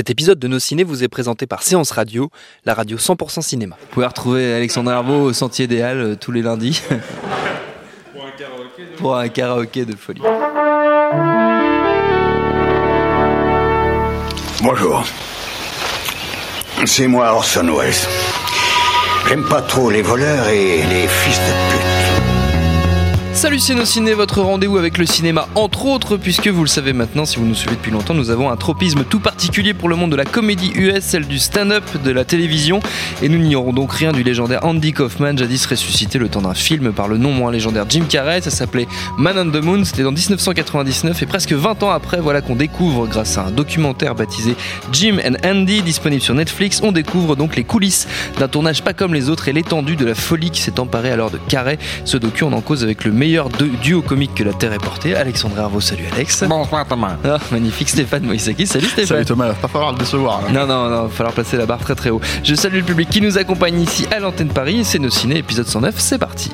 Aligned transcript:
Cet 0.00 0.08
épisode 0.08 0.38
de 0.38 0.48
Nos 0.48 0.58
Ciné 0.58 0.82
vous 0.82 1.04
est 1.04 1.08
présenté 1.08 1.46
par 1.46 1.62
Séance 1.62 1.90
Radio, 1.90 2.30
la 2.64 2.72
radio 2.72 2.96
100% 2.96 3.42
cinéma. 3.42 3.76
Vous 3.78 3.86
pouvez 3.88 4.06
retrouver 4.06 4.54
Alexandre 4.54 4.90
Herbeau 4.90 5.24
au 5.24 5.34
Sentier 5.34 5.66
des 5.66 5.82
Halles 5.82 6.00
euh, 6.00 6.16
tous 6.16 6.32
les 6.32 6.40
lundis. 6.40 6.80
Pour 8.96 9.18
un 9.18 9.28
karaoké 9.28 9.84
de, 9.84 9.94
folie. 9.94 10.22
Bonjour. 14.62 15.04
C'est 16.86 17.06
moi 17.06 17.34
Orson 17.34 17.70
Welles. 17.76 17.92
J'aime 19.28 19.46
pas 19.50 19.60
trop 19.60 19.90
les 19.90 20.00
voleurs 20.00 20.48
et 20.48 20.78
les 20.78 21.08
fils 21.08 21.40
de 21.40 21.76
pute. 21.76 21.89
Salut 23.40 23.58
Ciné, 23.58 24.12
votre 24.12 24.42
rendez-vous 24.42 24.76
avec 24.76 24.98
le 24.98 25.06
cinéma, 25.06 25.48
entre 25.54 25.86
autres, 25.86 26.18
puisque 26.18 26.48
vous 26.48 26.60
le 26.60 26.68
savez 26.68 26.92
maintenant, 26.92 27.24
si 27.24 27.38
vous 27.38 27.46
nous 27.46 27.54
suivez 27.54 27.74
depuis 27.74 27.90
longtemps, 27.90 28.12
nous 28.12 28.28
avons 28.28 28.50
un 28.50 28.56
tropisme 28.56 29.02
tout 29.02 29.18
particulier 29.18 29.72
pour 29.72 29.88
le 29.88 29.96
monde 29.96 30.10
de 30.10 30.16
la 30.16 30.26
comédie 30.26 30.72
US, 30.74 31.00
celle 31.00 31.26
du 31.26 31.38
stand-up, 31.38 31.82
de 32.04 32.10
la 32.10 32.26
télévision, 32.26 32.80
et 33.22 33.30
nous 33.30 33.38
n'ignorons 33.38 33.72
donc 33.72 33.94
rien 33.94 34.12
du 34.12 34.22
légendaire 34.22 34.66
Andy 34.66 34.92
Kaufman, 34.92 35.38
jadis 35.38 35.64
ressuscité 35.64 36.18
le 36.18 36.28
temps 36.28 36.42
d'un 36.42 36.52
film 36.52 36.92
par 36.92 37.08
le 37.08 37.16
non 37.16 37.32
moins 37.32 37.50
légendaire 37.50 37.86
Jim 37.88 38.04
Carrey, 38.06 38.42
ça 38.42 38.50
s'appelait 38.50 38.86
Man 39.16 39.38
on 39.38 39.50
the 39.50 39.64
Moon, 39.64 39.84
c'était 39.86 40.04
en 40.04 40.12
1999, 40.12 41.22
et 41.22 41.26
presque 41.26 41.54
20 41.54 41.82
ans 41.82 41.92
après, 41.92 42.20
voilà 42.20 42.42
qu'on 42.42 42.56
découvre, 42.56 43.06
grâce 43.06 43.38
à 43.38 43.46
un 43.46 43.50
documentaire 43.50 44.14
baptisé 44.14 44.54
Jim 44.92 45.16
and 45.26 45.36
Andy, 45.48 45.80
disponible 45.80 46.20
sur 46.20 46.34
Netflix, 46.34 46.82
on 46.82 46.92
découvre 46.92 47.36
donc 47.36 47.56
les 47.56 47.64
coulisses 47.64 48.06
d'un 48.38 48.48
tournage 48.48 48.82
pas 48.82 48.92
comme 48.92 49.14
les 49.14 49.30
autres 49.30 49.48
et 49.48 49.54
l'étendue 49.54 49.96
de 49.96 50.04
la 50.04 50.14
folie 50.14 50.50
qui 50.50 50.60
s'est 50.60 50.78
emparée 50.78 51.10
alors 51.10 51.30
de 51.30 51.38
Carrey. 51.48 51.78
Ce 52.04 52.18
docu, 52.18 52.44
en 52.44 52.60
cause 52.60 52.84
avec 52.84 53.04
le 53.04 53.12
meilleur 53.12 53.29
duo 53.82 54.02
comique 54.02 54.34
que 54.34 54.44
la 54.44 54.52
Terre 54.52 54.72
ait 54.72 54.78
porté. 54.78 55.14
Alexandre 55.14 55.58
Hervaux, 55.58 55.80
salut 55.80 56.04
Alex. 56.12 56.44
Bonsoir 56.48 56.86
Thomas. 56.86 57.16
Ah, 57.24 57.38
magnifique 57.50 57.88
Stéphane 57.88 58.24
Moïsaki, 58.24 58.66
salut 58.66 58.86
Stéphane. 58.86 59.06
Salut 59.06 59.24
Thomas, 59.24 59.46
il 59.46 59.48
va 59.48 59.54
pas 59.54 59.68
falloir 59.68 59.92
le 59.92 59.98
décevoir. 59.98 60.42
Non, 60.52 60.66
non, 60.66 60.88
non, 60.88 61.04
il 61.04 61.08
va 61.08 61.14
falloir 61.14 61.34
placer 61.34 61.56
la 61.56 61.66
barre 61.66 61.80
très 61.80 61.94
très 61.94 62.10
haut. 62.10 62.20
Je 62.42 62.54
salue 62.54 62.78
le 62.78 62.82
public 62.82 63.08
qui 63.08 63.20
nous 63.20 63.38
accompagne 63.38 63.80
ici 63.80 64.06
à 64.10 64.20
l'antenne 64.20 64.48
Paris. 64.48 64.84
C'est 64.84 64.98
nos 64.98 65.10
ciné, 65.10 65.38
épisode 65.38 65.66
109, 65.66 65.94
c'est 65.98 66.18
parti. 66.18 66.50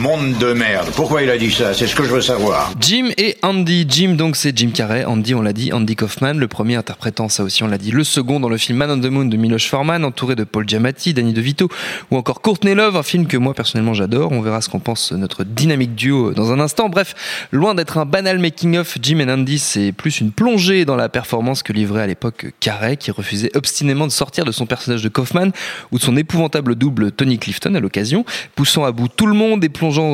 Monde 0.00 0.36
de 0.38 0.52
merde. 0.52 0.90
Pourquoi 0.96 1.22
il 1.22 1.30
a 1.30 1.38
dit 1.38 1.52
ça? 1.52 1.72
C'est 1.72 1.86
ce 1.86 1.94
que 1.94 2.02
je 2.02 2.08
veux 2.08 2.20
savoir. 2.20 2.72
Jim 2.80 3.10
et 3.16 3.36
Andy. 3.42 3.86
Jim, 3.88 4.14
donc, 4.14 4.34
c'est 4.34 4.56
Jim 4.58 4.70
Carrey. 4.74 5.04
Andy, 5.04 5.36
on 5.36 5.40
l'a 5.40 5.52
dit, 5.52 5.72
Andy 5.72 5.94
Kaufman, 5.94 6.32
le 6.32 6.48
premier 6.48 6.74
interprétant, 6.74 7.28
ça 7.28 7.44
aussi, 7.44 7.62
on 7.62 7.68
l'a 7.68 7.78
dit, 7.78 7.92
le 7.92 8.02
second 8.02 8.40
dans 8.40 8.48
le 8.48 8.56
film 8.56 8.78
Man 8.78 8.90
on 8.90 9.00
the 9.00 9.06
Moon 9.06 9.26
de 9.26 9.36
Miloš 9.36 9.68
Forman, 9.68 10.04
entouré 10.04 10.34
de 10.34 10.42
Paul 10.42 10.68
Giamatti, 10.68 11.14
Danny 11.14 11.32
DeVito, 11.32 11.68
ou 12.10 12.16
encore 12.16 12.40
Courtney 12.40 12.74
Love, 12.74 12.96
un 12.96 13.04
film 13.04 13.28
que 13.28 13.36
moi, 13.36 13.54
personnellement, 13.54 13.94
j'adore. 13.94 14.32
On 14.32 14.40
verra 14.40 14.62
ce 14.62 14.68
qu'en 14.68 14.80
pense 14.80 15.12
notre 15.12 15.44
dynamique 15.44 15.94
duo 15.94 16.32
dans 16.32 16.50
un 16.50 16.58
instant. 16.58 16.88
Bref, 16.88 17.46
loin 17.52 17.76
d'être 17.76 17.96
un 17.96 18.04
banal 18.04 18.40
making-of, 18.40 18.98
Jim 19.00 19.20
et 19.20 19.30
Andy, 19.30 19.60
c'est 19.60 19.92
plus 19.92 20.20
une 20.20 20.32
plongée 20.32 20.84
dans 20.84 20.96
la 20.96 21.08
performance 21.08 21.62
que 21.62 21.72
livrait 21.72 22.02
à 22.02 22.08
l'époque 22.08 22.46
Carrey, 22.58 22.96
qui 22.96 23.12
refusait 23.12 23.56
obstinément 23.56 24.08
de 24.08 24.12
sortir 24.12 24.44
de 24.44 24.50
son 24.50 24.66
personnage 24.66 25.04
de 25.04 25.08
Kaufman, 25.08 25.52
ou 25.92 25.98
de 25.98 26.02
son 26.02 26.16
épouvantable 26.16 26.74
double 26.74 27.12
Tony 27.12 27.38
Clifton 27.38 27.76
à 27.76 27.80
l'occasion, 27.80 28.24
poussant 28.56 28.84
à 28.84 28.90
bout 28.90 29.06
tout 29.06 29.26
le 29.26 29.34
monde 29.34 29.62
et 29.62 29.68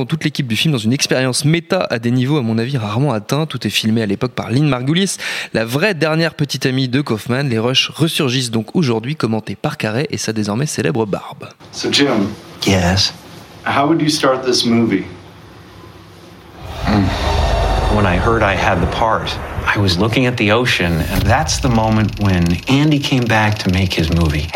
toute 0.06 0.24
l'équipe 0.24 0.46
du 0.46 0.56
film 0.56 0.72
dans 0.72 0.78
une 0.78 0.92
expérience 0.92 1.44
méta 1.44 1.86
à 1.90 1.98
des 1.98 2.10
niveaux 2.10 2.38
à 2.38 2.42
mon 2.42 2.58
avis 2.58 2.76
rarement 2.76 3.12
atteints. 3.12 3.46
Tout 3.46 3.66
est 3.66 3.70
filmé 3.70 4.02
à 4.02 4.06
l'époque 4.06 4.32
par 4.32 4.50
Lynn 4.50 4.68
Margulies, 4.68 5.16
la 5.54 5.64
vraie 5.64 5.94
dernière 5.94 6.34
petite 6.34 6.66
amie 6.66 6.88
de 6.88 7.00
Kaufman. 7.00 7.44
Les 7.48 7.58
rushs 7.58 7.88
ressurgissent 7.94 8.50
donc 8.50 8.74
aujourd'hui 8.74 9.16
commentés 9.16 9.56
par 9.56 9.76
Carré 9.76 10.06
et 10.10 10.16
sa 10.16 10.32
désormais 10.32 10.66
célèbre 10.66 11.06
barbe. 11.06 11.48
So 11.72 11.88
Jim, 11.92 12.28
Yes. 12.66 13.12
how 13.64 13.86
would 13.86 14.00
you 14.02 14.08
start 14.08 14.44
this 14.44 14.64
movie? 14.64 15.04
When 17.94 18.06
I 18.06 18.16
heard 18.16 18.42
I 18.42 18.54
had 18.54 18.80
the 18.80 18.90
part, 18.96 19.36
I 19.66 19.78
was 19.78 19.98
looking 19.98 20.26
at 20.26 20.36
the 20.36 20.52
ocean, 20.52 20.92
and 21.12 21.22
that's 21.24 21.60
the 21.60 21.68
moment 21.68 22.10
when 22.20 22.44
Andy 22.68 23.00
came 23.00 23.24
back 23.24 23.58
to 23.64 23.70
make 23.70 23.92
his 23.92 24.10
movie. 24.10 24.48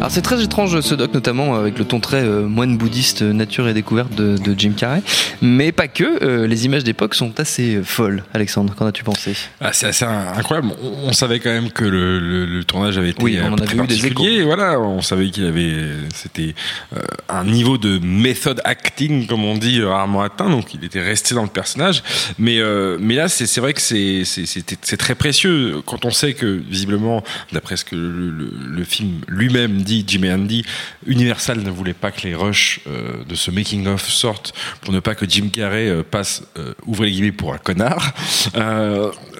Alors 0.00 0.10
c'est 0.10 0.22
très 0.22 0.42
étrange 0.42 0.80
ce 0.80 0.94
doc, 0.94 1.12
notamment 1.12 1.56
avec 1.56 1.78
le 1.78 1.84
ton 1.84 2.00
très 2.00 2.22
euh, 2.24 2.46
moine 2.48 2.78
bouddhiste 2.78 3.20
euh, 3.20 3.34
nature 3.34 3.68
et 3.68 3.74
découverte 3.74 4.14
de, 4.14 4.38
de 4.38 4.58
Jim 4.58 4.72
Carrey. 4.74 5.02
Mais 5.42 5.72
pas 5.72 5.88
que, 5.88 6.24
euh, 6.24 6.46
les 6.46 6.64
images 6.64 6.84
d'époque 6.84 7.14
sont 7.14 7.38
assez 7.38 7.74
euh, 7.76 7.82
folles. 7.84 8.24
Alexandre, 8.32 8.74
qu'en 8.74 8.86
as-tu 8.86 9.04
pensé? 9.04 9.34
Ah, 9.60 9.74
c'est 9.74 9.88
assez 9.88 10.06
incroyable. 10.06 10.68
On, 10.82 11.08
on 11.08 11.12
savait 11.12 11.38
quand 11.38 11.50
même 11.50 11.70
que 11.70 11.84
le, 11.84 12.18
le- 12.18 12.46
le 12.46 12.64
tournage 12.64 12.96
avait 12.96 13.10
été 13.10 13.22
Oui, 13.22 13.38
on 13.42 13.48
euh, 13.48 13.50
en 13.50 13.56
très 13.56 13.66
avait 13.66 13.74
eu 13.74 13.86
des 13.88 13.96
particulier. 13.98 14.42
Voilà, 14.42 14.80
on 14.80 15.02
savait 15.02 15.28
qu'il 15.28 15.44
avait, 15.44 15.76
c'était 16.14 16.54
euh, 16.96 17.00
un 17.28 17.44
niveau 17.44 17.76
de 17.76 17.98
method 17.98 18.62
acting, 18.64 19.26
comme 19.26 19.44
on 19.44 19.58
dit, 19.58 19.80
euh, 19.80 19.88
rarement 19.90 20.22
atteint. 20.22 20.48
Donc, 20.48 20.72
il 20.72 20.82
était 20.82 21.02
resté 21.02 21.34
dans 21.34 21.42
le 21.42 21.48
personnage. 21.50 22.02
Mais, 22.38 22.58
euh, 22.58 22.96
mais 22.98 23.16
là, 23.16 23.28
c'est 23.28 23.60
vrai 23.60 23.74
que 23.74 23.82
c'est 23.82 24.96
très 24.96 25.14
précieux 25.14 25.82
quand 25.84 26.06
on 26.06 26.10
sait 26.10 26.32
que 26.32 26.46
visiblement, 26.70 27.22
d'après 27.52 27.76
ce 27.76 27.84
que 27.84 27.96
le, 27.96 28.30
le- 28.30 28.52
le 28.66 28.84
film 28.84 29.20
lui-même 29.28 29.82
dit, 29.82 29.89
Jim 30.06 30.22
et 30.22 30.32
Andy, 30.32 30.64
Universal 31.06 31.60
ne 31.60 31.70
voulait 31.70 31.94
pas 31.94 32.10
que 32.10 32.22
les 32.26 32.34
rushs 32.34 32.80
euh, 32.86 33.24
de 33.28 33.34
ce 33.34 33.50
making 33.50 33.86
of 33.86 34.08
sortent 34.08 34.54
pour 34.80 34.92
ne 34.92 35.00
pas 35.00 35.14
que 35.14 35.28
Jim 35.28 35.48
Carrey 35.52 35.88
euh, 35.88 36.02
passe, 36.02 36.42
euh, 36.58 36.74
ouvrez 36.86 37.06
les 37.06 37.12
guillemets, 37.12 37.32
pour 37.32 37.52
un 37.54 37.58
connard. 37.58 38.14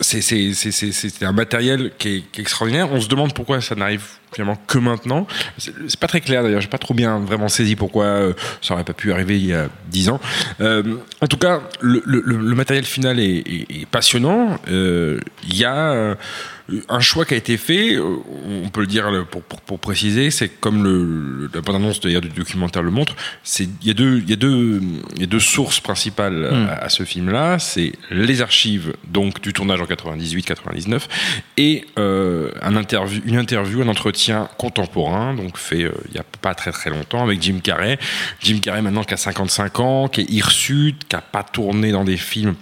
C'est- 0.00 1.22
un 1.22 1.32
matériel 1.32 1.92
qui 1.98 2.24
est, 2.34 2.38
extraordinaire. 2.38 2.90
On 2.92 3.00
se 3.00 3.08
demande 3.08 3.34
pourquoi 3.34 3.60
ça 3.60 3.74
n'arrive 3.74 4.04
finalement 4.32 4.58
que 4.66 4.78
maintenant. 4.78 5.26
C'est 5.58 5.98
pas 5.98 6.06
très 6.06 6.20
clair 6.20 6.42
d'ailleurs. 6.42 6.60
J'ai 6.60 6.68
pas 6.68 6.78
trop 6.78 6.94
bien 6.94 7.18
vraiment 7.18 7.48
saisi 7.48 7.76
pourquoi 7.76 8.32
ça 8.62 8.74
aurait 8.74 8.84
pas 8.84 8.92
pu 8.92 9.12
arriver 9.12 9.38
il 9.38 9.46
y 9.46 9.54
a 9.54 9.68
dix 9.88 10.08
ans. 10.08 10.20
En 10.60 11.26
tout 11.28 11.36
cas, 11.36 11.60
le, 11.80 12.54
matériel 12.54 12.84
final 12.84 13.18
est, 13.20 13.86
passionnant. 13.90 14.58
Il 14.68 15.56
y 15.56 15.64
a 15.64 16.16
un 16.88 17.00
choix 17.00 17.24
qui 17.24 17.34
a 17.34 17.36
été 17.36 17.56
fait, 17.56 17.94
euh, 17.94 18.16
on 18.64 18.68
peut 18.68 18.80
le 18.80 18.86
dire 18.86 19.26
pour, 19.30 19.42
pour, 19.42 19.60
pour 19.60 19.78
préciser, 19.78 20.30
c'est 20.30 20.48
comme 20.48 20.82
le, 20.84 21.50
la 21.52 21.60
bande-annonce 21.60 22.00
d'ailleurs 22.00 22.22
du 22.22 22.28
documentaire 22.28 22.82
le 22.82 22.90
montre, 22.90 23.16
c'est 23.42 23.64
il 23.82 23.86
y 23.86 23.90
a 23.90 23.94
deux 23.94 24.20
y 24.26 24.32
a 24.32 24.36
deux 24.36 24.80
y 25.18 25.22
a 25.24 25.26
deux 25.26 25.40
sources 25.40 25.80
principales 25.80 26.30
Hmm. 26.30 26.68
à, 26.68 26.84
à 26.84 26.88
ce 26.88 27.04
film-là, 27.04 27.58
c'est 27.58 27.92
les 28.10 28.42
archives 28.42 28.94
donc 29.08 29.40
du 29.40 29.52
tournage 29.52 29.80
en 29.80 29.84
98-99 29.84 31.02
et 31.56 31.84
euh, 31.98 32.50
un 32.62 32.76
interview 32.76 33.20
une 33.24 33.36
interview 33.36 33.82
un 33.82 33.88
entretien 33.88 34.48
contemporain 34.58 35.34
donc 35.34 35.56
fait 35.56 35.84
euh, 35.84 35.92
il 36.08 36.16
y 36.16 36.18
a 36.18 36.24
pas 36.40 36.54
très 36.54 36.72
très 36.72 36.90
longtemps 36.90 37.22
avec 37.22 37.42
Jim 37.42 37.58
Carrey. 37.62 37.98
Jim 38.40 38.58
Carrey 38.60 38.82
maintenant 38.82 39.04
qui 39.04 39.14
a 39.14 39.16
55 39.16 39.80
ans, 39.80 40.08
qui 40.08 40.22
est 40.22 40.30
hirsute, 40.30 41.06
qui 41.08 41.16
a 41.16 41.20
pas 41.20 41.42
tourné 41.42 41.92
dans 41.92 42.04
des 42.04 42.16
films 42.16 42.54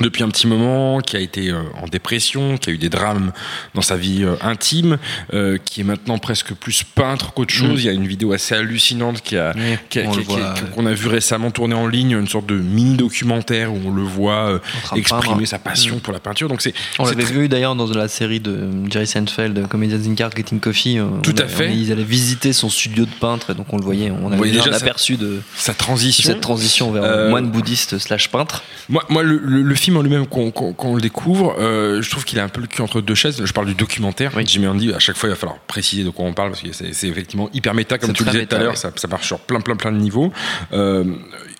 depuis 0.00 0.22
un 0.24 0.28
petit 0.28 0.46
moment, 0.46 1.00
qui 1.00 1.16
a 1.16 1.20
été 1.20 1.50
euh, 1.50 1.62
en 1.80 1.86
dépression, 1.86 2.56
qui 2.58 2.70
a 2.70 2.72
eu 2.72 2.78
des 2.78 2.88
drames 2.88 3.32
dans 3.74 3.82
sa 3.82 3.96
vie 3.96 4.24
euh, 4.24 4.34
intime, 4.42 4.98
euh, 5.32 5.56
qui 5.64 5.80
est 5.82 5.84
maintenant 5.84 6.18
presque 6.18 6.52
plus 6.54 6.82
peintre 6.82 7.32
qu'autre 7.32 7.54
chose. 7.54 7.82
Il 7.82 7.86
y 7.86 7.88
a 7.88 7.92
une 7.92 8.06
vidéo 8.06 8.32
assez 8.32 8.54
hallucinante 8.54 9.22
qui 9.22 9.36
a, 9.36 9.52
Oui, 9.54 9.62
a- 10.00 10.04
Mm. 10.04 10.42
a- 10.42 10.50
a- 10.50 10.54
qu'on 10.74 10.84
vu 10.94 11.08
récemment 11.08 11.50
tourner 11.50 11.74
en 11.74 11.86
ligne, 11.86 12.12
une 12.12 12.26
sorte 12.28 12.46
de 12.46 12.56
mini 12.56 12.96
documentaire 12.96 13.72
où 13.72 13.80
on 13.86 13.90
le 13.92 14.02
voit 14.02 14.60
exprimer 14.96 15.46
sa 15.46 15.58
passion 15.58 15.98
pour 16.00 16.12
la 16.12 16.20
peinture. 16.20 16.48
Donc 16.48 16.60
c'est 16.62 16.74
On 16.98 17.04
l'avait 17.06 17.24
vu 17.24 17.48
d'ailleurs 17.48 17.74
dans 17.76 17.86
la 17.86 18.08
série 18.08 18.40
de 18.40 18.68
Jerry 18.90 19.06
Seinfeld, 19.06 19.68
Comedians 19.68 19.98
in 20.10 20.14
Car 20.14 20.30
Getting 20.36 20.60
Coffee. 20.60 20.98
Tout 21.22 21.34
à 21.38 21.46
fait. 21.46 21.72
ils 21.74 21.92
allaient 21.92 22.02
visiter 22.04 22.52
son 22.52 22.68
studio 22.68 23.04
de 23.04 23.10
peintre, 23.20 23.50
et 23.50 23.54
donc 23.54 23.66
on 23.72 23.76
le 23.78 23.84
voyait. 23.84 24.10
On 24.10 24.32
avait 24.32 24.50
déjà 24.50 24.70
un 24.70 24.72
aperçu 24.74 25.16
de 25.16 25.40
sa 25.56 25.72
transition. 25.74 26.24
cette 26.32 26.40
transition 26.40 26.90
vers 26.90 27.04
Euh, 27.04 27.30
moine 27.30 27.50
bouddhiste 27.50 27.98
slash 27.98 28.28
peintre. 28.30 28.62
Moi, 28.88 29.04
moi 29.08 29.22
le, 29.22 29.38
le- 29.42 29.62
le 29.62 29.74
film 29.84 29.96
en 29.98 30.02
lui-même, 30.02 30.26
qu'on 30.26 30.50
qu'on- 30.50 30.72
qu'on 30.72 30.94
le 30.96 31.00
découvre, 31.00 31.56
euh, 31.58 32.00
je 32.02 32.10
trouve 32.10 32.24
qu'il 32.24 32.38
a 32.38 32.44
un 32.44 32.48
peu 32.48 32.60
le 32.60 32.66
cul 32.66 32.82
entre 32.82 33.00
deux 33.00 33.14
chaises. 33.14 33.44
Je 33.44 33.52
parle 33.52 33.66
du 33.66 33.74
documentaire. 33.74 34.32
Jimmy 34.44 34.66
Andy, 34.66 34.92
à 34.92 34.98
chaque 34.98 35.16
fois, 35.16 35.28
il 35.28 35.32
va 35.32 35.36
falloir 35.36 35.58
préciser 35.60 36.04
de 36.04 36.10
quoi 36.10 36.24
on 36.24 36.32
parle 36.32 36.50
parce 36.50 36.62
que 36.62 36.72
c'est 36.72 37.08
effectivement 37.08 37.48
hyper 37.52 37.74
méta, 37.74 37.98
comme 37.98 38.12
tu 38.12 38.24
le 38.24 38.30
disais 38.30 38.46
tout 38.46 38.56
à 38.56 38.58
l'heure. 38.58 38.70
ouais. 38.70 38.76
Ça, 38.76 38.90
ça 38.96 39.08
marche 39.08 39.26
sur 39.26 39.38
plein, 39.40 39.60
plein, 39.60 39.76
plein 39.76 39.92
de 39.92 39.98
niveaux. 39.98 40.32
Euh, 40.72 41.04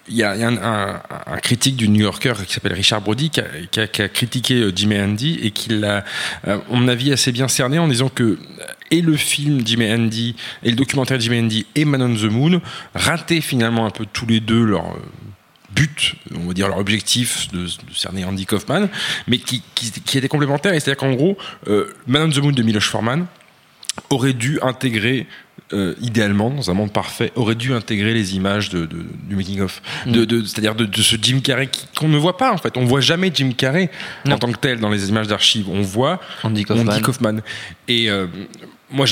Il 0.06 0.16
y 0.16 0.22
a, 0.22 0.32
un, 0.32 0.56
un- 0.58 1.00
un 1.26 1.36
critique 1.38 1.76
du 1.76 1.88
New 1.88 2.02
Yorker 2.02 2.34
qui 2.46 2.52
s'appelle 2.52 2.74
Richard 2.74 3.00
Brody 3.00 3.30
qui 3.30 3.40
a, 3.40 3.44
qui 3.70 3.80
a- 3.80 3.86
qui 3.86 4.02
a 4.02 4.08
critiqué 4.10 4.54
euh, 4.60 4.72
Jimmy 4.76 5.00
Andy 5.00 5.38
et 5.42 5.50
qui 5.50 5.70
l'a, 5.70 6.04
à 6.46 6.58
mon 6.70 6.88
avis, 6.88 7.10
assez 7.10 7.32
bien 7.32 7.48
cerné 7.48 7.78
en 7.78 7.88
disant 7.88 8.10
que 8.10 8.38
et 8.90 9.00
le 9.00 9.16
film 9.16 9.62
Jimmy 9.66 9.90
Andy 9.90 10.36
et 10.62 10.68
le 10.70 10.76
documentaire 10.76 11.18
Jimmy 11.18 11.38
Andy 11.40 11.64
et 11.74 11.86
Man 11.86 12.02
on 12.02 12.14
the 12.14 12.30
Moon 12.30 12.60
rataient 12.94 13.40
finalement 13.40 13.86
un 13.86 13.90
peu 13.90 14.04
tous 14.12 14.26
les 14.26 14.40
deux 14.40 14.62
leur 14.62 14.84
but, 15.74 16.14
on 16.34 16.46
va 16.46 16.52
dire 16.54 16.68
leur 16.68 16.78
objectif 16.78 17.48
de, 17.52 17.64
de 17.64 17.94
cerner 17.94 18.24
Andy 18.24 18.46
Kaufman, 18.46 18.88
mais 19.26 19.38
qui, 19.38 19.62
qui, 19.74 19.90
qui 19.90 20.18
était 20.18 20.28
complémentaire. 20.28 20.72
C'est-à-dire 20.72 20.96
qu'en 20.96 21.12
gros, 21.14 21.36
euh, 21.68 21.92
Man 22.06 22.22
on 22.22 22.30
the 22.30 22.38
Moon 22.38 22.52
de 22.52 22.62
Miloš 22.62 22.88
Forman 22.88 23.26
aurait 24.10 24.32
dû 24.32 24.58
intégrer 24.62 25.26
euh, 25.72 25.94
idéalement, 26.00 26.50
dans 26.50 26.70
un 26.70 26.74
monde 26.74 26.92
parfait, 26.92 27.32
aurait 27.36 27.54
dû 27.54 27.72
intégrer 27.72 28.12
les 28.12 28.36
images 28.36 28.68
de, 28.68 28.84
de- 28.86 29.04
du 29.28 29.34
making 29.36 29.60
of, 29.60 29.80
de, 30.06 30.24
de- 30.24 30.44
c'est-à-dire 30.44 30.74
de, 30.74 30.88
ce 31.00 31.16
Jim 31.20 31.40
Carrey 31.42 31.68
qu'on 31.96 32.08
ne 32.08 32.18
voit 32.18 32.36
pas 32.36 32.52
en 32.52 32.58
fait. 32.58 32.76
On 32.76 32.84
voit 32.84 33.00
jamais 33.00 33.30
Jim 33.34 33.52
Carrey 33.56 33.90
Non. 34.26 34.34
en 34.34 34.38
tant 34.38 34.52
que 34.52 34.58
tel 34.58 34.78
dans 34.80 34.90
les 34.90 35.08
images 35.08 35.26
d'archives. 35.28 35.68
On 35.70 35.80
voit 35.80 36.20
Andy 36.42 36.64
Kaufman. 36.64 36.88
Andy 36.92 37.00
Kaufman. 37.02 37.40
Et 37.88 38.10
euh, 38.10 38.26
moi, 38.94 39.06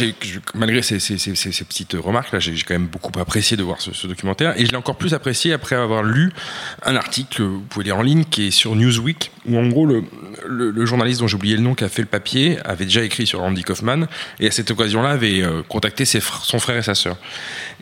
malgré 0.55 0.81
ces, 0.81 0.99
petites 0.99 1.95
remarques 1.95 2.33
là, 2.33 2.39
j'ai, 2.39 2.55
quand 2.63 2.75
même 2.75 2.87
beaucoup 2.87 3.11
apprécié 3.19 3.57
de 3.57 3.63
voir 3.63 3.81
ce, 3.81 3.93
ce 3.93 4.07
documentaire, 4.07 4.59
et 4.59 4.65
je 4.65 4.71
l'ai 4.71 4.77
encore 4.77 4.97
plus 4.97 5.13
apprécié 5.13 5.53
après 5.53 5.77
avoir 5.77 6.03
lu 6.05 6.33
un 6.85 6.97
article, 6.97 7.43
vous 7.43 7.61
pouvez 7.61 7.87
lire 7.87 7.99
en 7.99 8.03
ligne, 8.03 8.25
qui 8.25 8.47
est 8.47 8.51
sur 8.51 8.77
Newsweek, 8.77 9.33
où 9.47 9.59
en 9.59 9.67
gros 9.67 9.87
le, 9.87 10.05
le, 10.47 10.71
le 10.71 10.87
journaliste 10.87 11.21
dont 11.21 11.27
j'ai 11.27 11.37
oublié 11.37 11.57
le 11.57 11.63
nom 11.63 11.75
qui 11.75 11.85
a 11.85 11.89
fait 11.89 12.03
le 12.03 12.09
papier 12.09 12.59
avait 12.65 12.85
déjà 12.85 13.03
écrit 13.03 13.27
sur 13.27 13.41
Andy 13.43 13.63
Kaufman, 13.63 14.07
et 14.41 14.49
à 14.49 14.51
cette 14.51 14.71
occasion-là 14.71 15.11
avait 15.11 15.43
euh, 15.43 15.63
contacté 15.69 16.05
ses 16.05 16.21
fr- 16.21 16.43
son 16.45 16.59
frère 16.59 16.77
et 16.77 16.83
sa 16.83 16.95
sœur. 16.95 17.17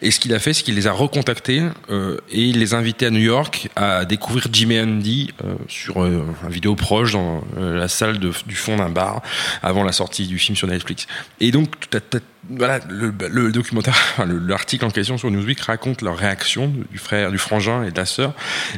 Et 0.02 0.10
ce 0.10 0.20
qu'il 0.20 0.34
a 0.34 0.38
fait, 0.38 0.52
c'est 0.52 0.62
qu'il 0.62 0.74
les 0.74 0.86
a 0.86 0.92
recontactés 0.92 1.62
euh, 1.90 2.16
et 2.30 2.42
il 2.42 2.58
les 2.58 2.74
a 2.74 2.78
invités 2.78 3.06
à 3.06 3.10
New 3.10 3.20
York 3.20 3.68
à 3.76 4.04
découvrir 4.04 4.46
Jimmy 4.52 4.80
Andy 4.80 5.32
euh, 5.44 5.54
sur 5.68 6.02
euh, 6.02 6.24
un 6.46 6.48
vidéo 6.48 6.74
proche 6.74 7.12
dans 7.12 7.44
euh, 7.58 7.78
la 7.78 7.88
salle 7.88 8.18
de- 8.18 8.32
du 8.46 8.54
fond 8.54 8.76
d'un 8.76 8.88
bar 8.90 9.22
avant 9.62 9.84
la 9.84 9.92
sortie 9.92 10.26
du 10.26 10.38
film 10.38 10.56
sur 10.56 10.66
Netflix. 10.68 11.06
Et 11.40 11.50
donc, 11.50 11.74
t'as- 11.90 12.00
t'as- 12.00 12.18
voilà, 12.48 12.80
le, 12.88 13.12
le 13.28 13.52
documentaire, 13.52 13.94
enfin, 14.16 14.26
l'article 14.46 14.84
en 14.86 14.90
question 14.90 15.18
sur 15.18 15.30
Newsweek 15.30 15.60
raconte 15.60 16.02
leur 16.02 16.16
réaction 16.16 16.72
du 16.90 16.98
frère, 16.98 17.30
du 17.30 17.38
frangin 17.38 17.82
et 17.84 17.90
de 17.90 17.96
la 17.96 18.06
sœur. 18.06 18.32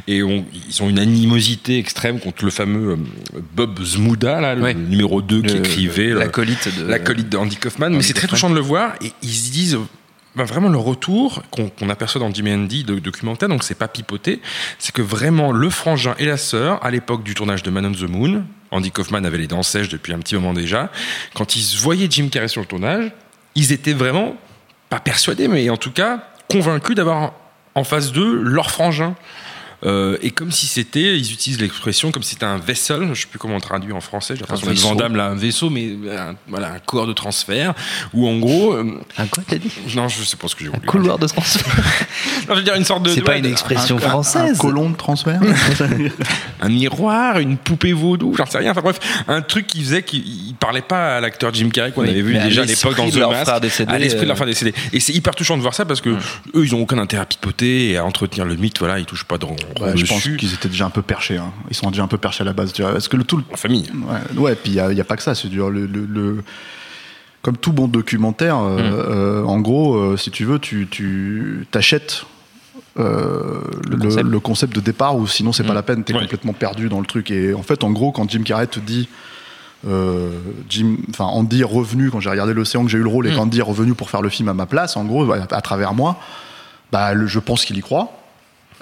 Et 0.07 0.21
on- 0.23 0.45
ils 0.67 0.83
ont 0.83 0.89
une 0.89 0.99
animosité 0.99 1.77
extrême 1.79 2.19
contre 2.19 2.43
le 2.45 2.51
fameux 2.51 2.91
euh, 2.91 3.39
Bob 3.55 3.81
Zmuda, 3.81 4.41
là, 4.41 4.55
le 4.55 4.73
numéro 4.73 5.21
2 5.21 5.41
qui 5.43 5.57
écrivait. 5.57 6.07
le- 6.09 6.19
L'acolyte 6.19 6.69
de. 6.77 6.85
l'acolyte 6.85 7.29
d'Andy 7.29 7.55
Kaufman. 7.55 7.89
Mais 7.89 7.95
Andy 7.97 8.05
c'est 8.07 8.13
très 8.13 8.27
touchant 8.27 8.49
de 8.49 8.55
le 8.55 8.61
voir. 8.61 8.93
Et 9.01 9.13
ils 9.21 9.33
se 9.33 9.51
disent. 9.51 9.77
ben, 10.35 10.43
vraiment 10.43 10.67
le 10.69 10.77
retour 10.79 11.43
qu'on 11.51 11.89
aperçoit 11.89 12.19
dans 12.19 12.33
Jimmy 12.33 12.51
Andy 12.53 12.83
de 12.83 12.99
documentaire, 12.99 13.47
donc 13.49 13.63
c'est 13.63 13.75
pas 13.77 13.87
pipoté, 13.87 14.41
c'est 14.79 14.91
que 14.93 15.01
vraiment 15.03 15.51
le 15.51 15.69
frangin 15.69 16.15
et 16.19 16.25
la 16.25 16.37
sœur, 16.37 16.83
à 16.83 16.89
l'époque 16.91 17.23
du 17.23 17.33
tournage 17.35 17.61
de 17.63 17.69
Man 17.69 17.85
on 17.85 17.91
the 17.91 18.09
Moon, 18.09 18.43
Andy 18.71 18.89
Kaufman 18.91 19.23
avait 19.25 19.37
les 19.37 19.45
dents 19.47 19.61
sèches 19.63 19.89
depuis 19.89 20.11
un 20.11 20.17
petit 20.19 20.33
moment 20.33 20.53
déjà, 20.53 20.91
quand 21.35 21.55
ils 21.55 21.77
voyaient 21.77 22.07
Jim 22.09 22.29
Carrey 22.31 22.47
sur 22.47 22.61
le 22.61 22.67
tournage, 22.67 23.11
ils 23.55 23.71
étaient 23.71 23.93
vraiment, 23.93 24.35
pas 24.89 24.99
persuadés, 24.99 25.47
mais 25.47 25.69
en 25.69 25.77
tout 25.77 25.91
cas 25.91 26.27
convaincus 26.49 26.95
d'avoir 26.95 27.33
en 27.75 27.83
face 27.83 28.11
d'eux 28.11 28.41
leur 28.41 28.69
frangin. 28.69 29.15
Euh, 29.85 30.17
et 30.21 30.31
comme 30.31 30.51
si 30.51 30.65
c'était, 30.67 31.17
ils 31.17 31.31
utilisent 31.33 31.59
l'expression 31.59 32.11
comme 32.11 32.23
si 32.23 32.31
c'était 32.31 32.45
un 32.45 32.57
vessel, 32.57 33.09
je 33.13 33.21
sais 33.21 33.27
plus 33.27 33.39
comment 33.39 33.55
on 33.55 33.59
traduit 33.59 33.91
en 33.93 33.99
français, 34.01 34.35
j'ai 34.35 34.41
l'impression 34.41 34.67
que 34.67 34.71
vaisseau. 34.71 34.87
Van 34.89 34.95
Damme 34.95 35.15
là, 35.15 35.25
un 35.25 35.35
vaisseau, 35.35 35.69
mais 35.69 35.93
un, 36.09 36.35
voilà, 36.47 36.71
un 36.73 36.79
corps 36.79 37.05
de 37.07 37.13
transfert, 37.13 37.73
où 38.13 38.27
en 38.27 38.37
gros, 38.39 38.73
euh, 38.73 38.99
Un 39.17 39.27
quoi 39.27 39.43
t'as 39.47 39.57
dit? 39.57 39.69
Non, 39.95 40.07
je 40.07 40.23
sais 40.23 40.37
pas 40.37 40.47
ce 40.47 40.55
que 40.55 40.61
j'ai 40.63 40.69
Un 40.69 40.73
oublié. 40.73 40.87
couloir 40.87 41.17
de 41.19 41.27
transfert. 41.27 41.73
Non, 42.47 42.55
je 42.55 42.59
veux 42.59 42.63
dire 42.63 42.75
une 42.75 42.83
sorte 42.83 43.03
de. 43.03 43.09
C'est 43.09 43.21
pas 43.21 43.31
ouais, 43.33 43.39
une 43.39 43.45
un- 43.45 43.51
expression 43.51 43.95
Un 43.97 43.99
française. 43.99 44.57
colon 44.57 44.89
de 44.89 44.95
transfert? 44.97 45.39
Un, 46.61 46.69
miroir, 46.69 47.39
une 47.39 47.57
poupée 47.57 47.93
vaudou, 47.93 48.33
j'en 48.37 48.45
sais 48.45 48.57
rien. 48.57 48.71
Enfin 48.71 48.81
bref, 48.81 48.99
un 49.27 49.41
truc 49.41 49.67
qui 49.67 49.81
faisait 49.81 50.03
qu'il 50.03 50.19
il 50.25 50.55
parlait 50.55 50.81
pas 50.81 51.17
à 51.17 51.21
l'acteur 51.21 51.53
Jim 51.53 51.69
Carrey 51.69 51.91
qu'on 51.91 52.01
Oui, 52.01 52.09
avait 52.09 52.21
vu 52.21 52.37
déjà 52.37 52.61
à 52.61 52.65
l'époque 52.65 52.95
dans 52.97 53.09
The 53.09 53.15
Mask, 53.15 53.43
frère 53.45 53.61
décédé, 53.61 53.91
à 53.93 53.97
l'esprit 53.99 54.21
de 54.21 54.27
leur 54.27 54.33
euh, 54.33 54.37
frère 54.37 54.47
décédé. 54.47 54.73
Et 54.93 54.99
c'est 54.99 55.13
hyper 55.13 55.35
touchant 55.35 55.57
de 55.57 55.61
voir 55.61 55.73
ça 55.73 55.85
parce 55.85 56.01
que 56.01 56.09
eux, 56.09 56.65
ils 56.65 56.73
ont 56.75 56.81
aucun 56.81 56.97
intérêt 56.97 57.23
à 57.23 57.25
pipoter 57.25 57.91
et 57.91 57.97
à 57.97 58.05
entretenir 58.05 58.45
le 58.45 58.55
mythe. 58.55 58.79
Voilà, 58.79 58.99
ils 58.99 59.05
touchent 59.05 59.25
pas 59.25 59.37
de 59.37 59.45
Ouais, 59.81 59.95
je 59.97 60.05
pense 60.05 60.23
qu'ils 60.23 60.53
étaient 60.53 60.67
déjà 60.69 60.85
un 60.85 60.89
peu 60.89 61.01
perchés. 61.01 61.37
hein. 61.37 61.51
Ils 61.69 61.75
sont 61.75 61.89
déjà 61.89 62.03
un 62.03 62.07
peu 62.07 62.17
perchés 62.17 62.41
à 62.41 62.45
la 62.45 62.53
base. 62.53 62.71
Parce 62.73 63.07
que 63.07 63.17
le 63.17 63.23
tout, 63.23 63.37
le- 63.37 63.43
En 63.51 63.57
famille. 63.57 63.89
Ouais, 64.35 64.39
ouais, 64.39 64.55
puis 64.55 64.73
il 64.73 64.81
n'y 64.93 65.01
a, 65.01 65.03
pas 65.03 65.15
que 65.17 65.23
ça. 65.23 65.35
C'est 65.35 65.47
dur. 65.49 65.69
Le, 65.69 65.85
le- 65.85 66.05
le- 66.05 66.43
Comme 67.41 67.57
tout 67.57 67.73
bon 67.73 67.87
documentaire, 67.87 68.57
euh, 68.57 68.77
euh, 68.79 69.43
en 69.43 69.59
gros, 69.59 69.95
euh, 69.95 70.17
si 70.17 70.31
tu 70.31 70.45
veux, 70.45 70.59
tu, 70.59 70.87
tu 70.89 71.67
t'achètes 71.71 72.25
euh, 72.99 73.59
le, 73.89 73.97
concept. 73.97 74.29
le 74.29 74.39
concept 74.39 74.75
de 74.75 74.79
départ 74.79 75.15
ou 75.17 75.25
sinon 75.27 75.51
c'est 75.51 75.63
pas 75.63 75.71
Mm. 75.73 75.75
la 75.75 75.83
peine, 75.83 76.03
t'es 76.03 76.13
Ouais. 76.13 76.21
complètement 76.21 76.53
perdu 76.53 76.87
dans 76.89 76.99
le 76.99 77.05
truc. 77.05 77.31
Et 77.31 77.53
en 77.53 77.63
fait, 77.63 77.83
en 77.83 77.91
gros, 77.91 78.11
quand 78.11 78.29
Jim 78.29 78.43
Carrey 78.43 78.67
te 78.67 78.79
dit. 78.79 79.09
Jim, 80.69 80.95
enfin 81.09 81.25
Andy 81.25 81.59
est 81.61 81.65
revenu 81.65 82.09
quand 82.09 82.21
j'ai 82.21 82.29
regardé 82.29 82.53
l'océan 82.53 82.85
que 82.85 82.89
j'ai 82.89 82.97
eu 82.97 83.01
le 83.03 83.09
rôle 83.09 83.27
et 83.27 83.31
Mm. 83.31 83.35
qu'Andy 83.35 83.59
est 83.59 83.63
revenu 83.63 83.93
pour 83.93 84.09
faire 84.09 84.21
le 84.21 84.29
film 84.29 84.47
à 84.47 84.53
ma 84.53 84.65
place 84.65 84.95
en 84.95 85.03
gros 85.03 85.29
à, 85.33 85.39
à 85.51 85.61
travers 85.61 85.93
moi 85.93 86.17
bah 86.91 87.13
le- 87.13 87.27
je 87.27 87.39
pense 87.39 87.65
qu'il 87.65 87.77
y 87.77 87.81
croit 87.81 88.13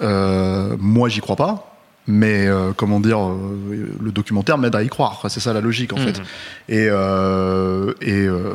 moi 0.02 1.08
j'y 1.08 1.20
crois 1.20 1.36
pas 1.36 1.72
mais 2.06 2.46
euh, 2.46 2.72
comment 2.76 2.98
dire 2.98 3.20
euh, 3.20 3.88
le 4.00 4.10
documentaire 4.10 4.58
m'aide 4.58 4.74
à 4.74 4.82
y 4.82 4.88
croire 4.88 5.24
c'est 5.28 5.40
ça 5.40 5.52
la 5.52 5.60
logique 5.60 5.92
en 5.92 5.98
fait 5.98 6.20
et 6.68 6.88
euh, 6.90 7.92
et 8.00 8.26
euh, 8.26 8.54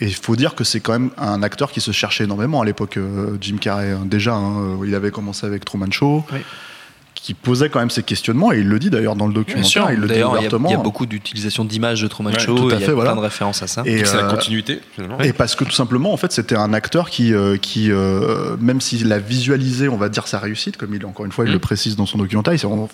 et 0.00 0.06
il 0.06 0.14
faut 0.14 0.34
dire 0.34 0.54
que 0.54 0.64
c'est 0.64 0.80
quand 0.80 0.92
même 0.92 1.10
un 1.18 1.42
acteur 1.42 1.70
qui 1.72 1.80
se 1.80 1.90
cherchait 1.90 2.24
énormément 2.24 2.62
à 2.62 2.64
l'époque 2.64 2.96
euh, 2.96 3.36
Jim 3.40 3.56
Carrey 3.60 3.90
hein. 3.90 4.04
déjà 4.06 4.34
hein, 4.34 4.78
il 4.84 4.94
avait 4.94 5.10
commencé 5.10 5.46
avec 5.46 5.64
Truman 5.64 5.90
Show 5.90 6.24
Oui. 6.32 6.40
Qui 7.24 7.32
posait 7.32 7.70
quand 7.70 7.78
même 7.78 7.88
ces 7.88 8.02
questionnements 8.02 8.52
et 8.52 8.58
il 8.58 8.68
le 8.68 8.78
dit 8.78 8.90
d'ailleurs 8.90 9.16
dans 9.16 9.26
le 9.26 9.32
documentaire 9.32 9.90
il 9.90 9.96
le 9.98 10.02
dit 10.06 10.12
D'ailleurs, 10.12 10.32
il 10.32 10.34
y 10.34 10.36
a- 10.36 10.38
ouvertement 10.40 10.68
il 10.68 10.72
y, 10.72 10.74
a 10.74 10.78
beaucoup 10.78 11.06
d'utilisation 11.06 11.64
d'images 11.64 12.02
de 12.02 12.06
Truman 12.06 12.32
Ouais, 12.32 12.38
Show. 12.38 12.54
tout 12.54 12.68
à 12.68 12.74
Il 12.74 12.80
y 12.82 12.84
a 12.84 12.92
plein 12.94 13.16
de 13.16 13.20
références 13.20 13.62
à 13.62 13.66
ça. 13.66 13.82
et, 13.86 14.04
C'est 14.04 14.18
la 14.18 14.24
euh, 14.24 14.30
continuité, 14.30 14.80
finalement. 14.94 15.18
et 15.20 15.32
parce 15.32 15.54
que 15.54 15.64
tout 15.64 15.70
simplement, 15.72 16.12
en 16.12 16.18
fait, 16.18 16.32
c'était 16.32 16.54
un 16.56 16.74
acteur 16.74 17.08
qui, 17.08 17.32
euh, 17.32 17.56
qui 17.56 17.90
euh, 17.90 18.58
même 18.60 18.82
s'il 18.82 19.10
a 19.10 19.18
visualisé, 19.18 19.88
on 19.88 19.96
va 19.96 20.10
dire, 20.10 20.28
sa 20.28 20.38
réussite, 20.38 20.76
comme 20.76 20.94
il, 20.94 21.06
encore 21.06 21.24
une 21.24 21.32
fois, 21.32 21.46
il 21.46 21.50
Mm. 21.50 21.54
le 21.54 21.58
précise 21.60 21.96
dans 21.96 22.04
son 22.04 22.18
documentaire, 22.18 22.52
c'est 22.60 22.66
vraiment- 22.66 22.90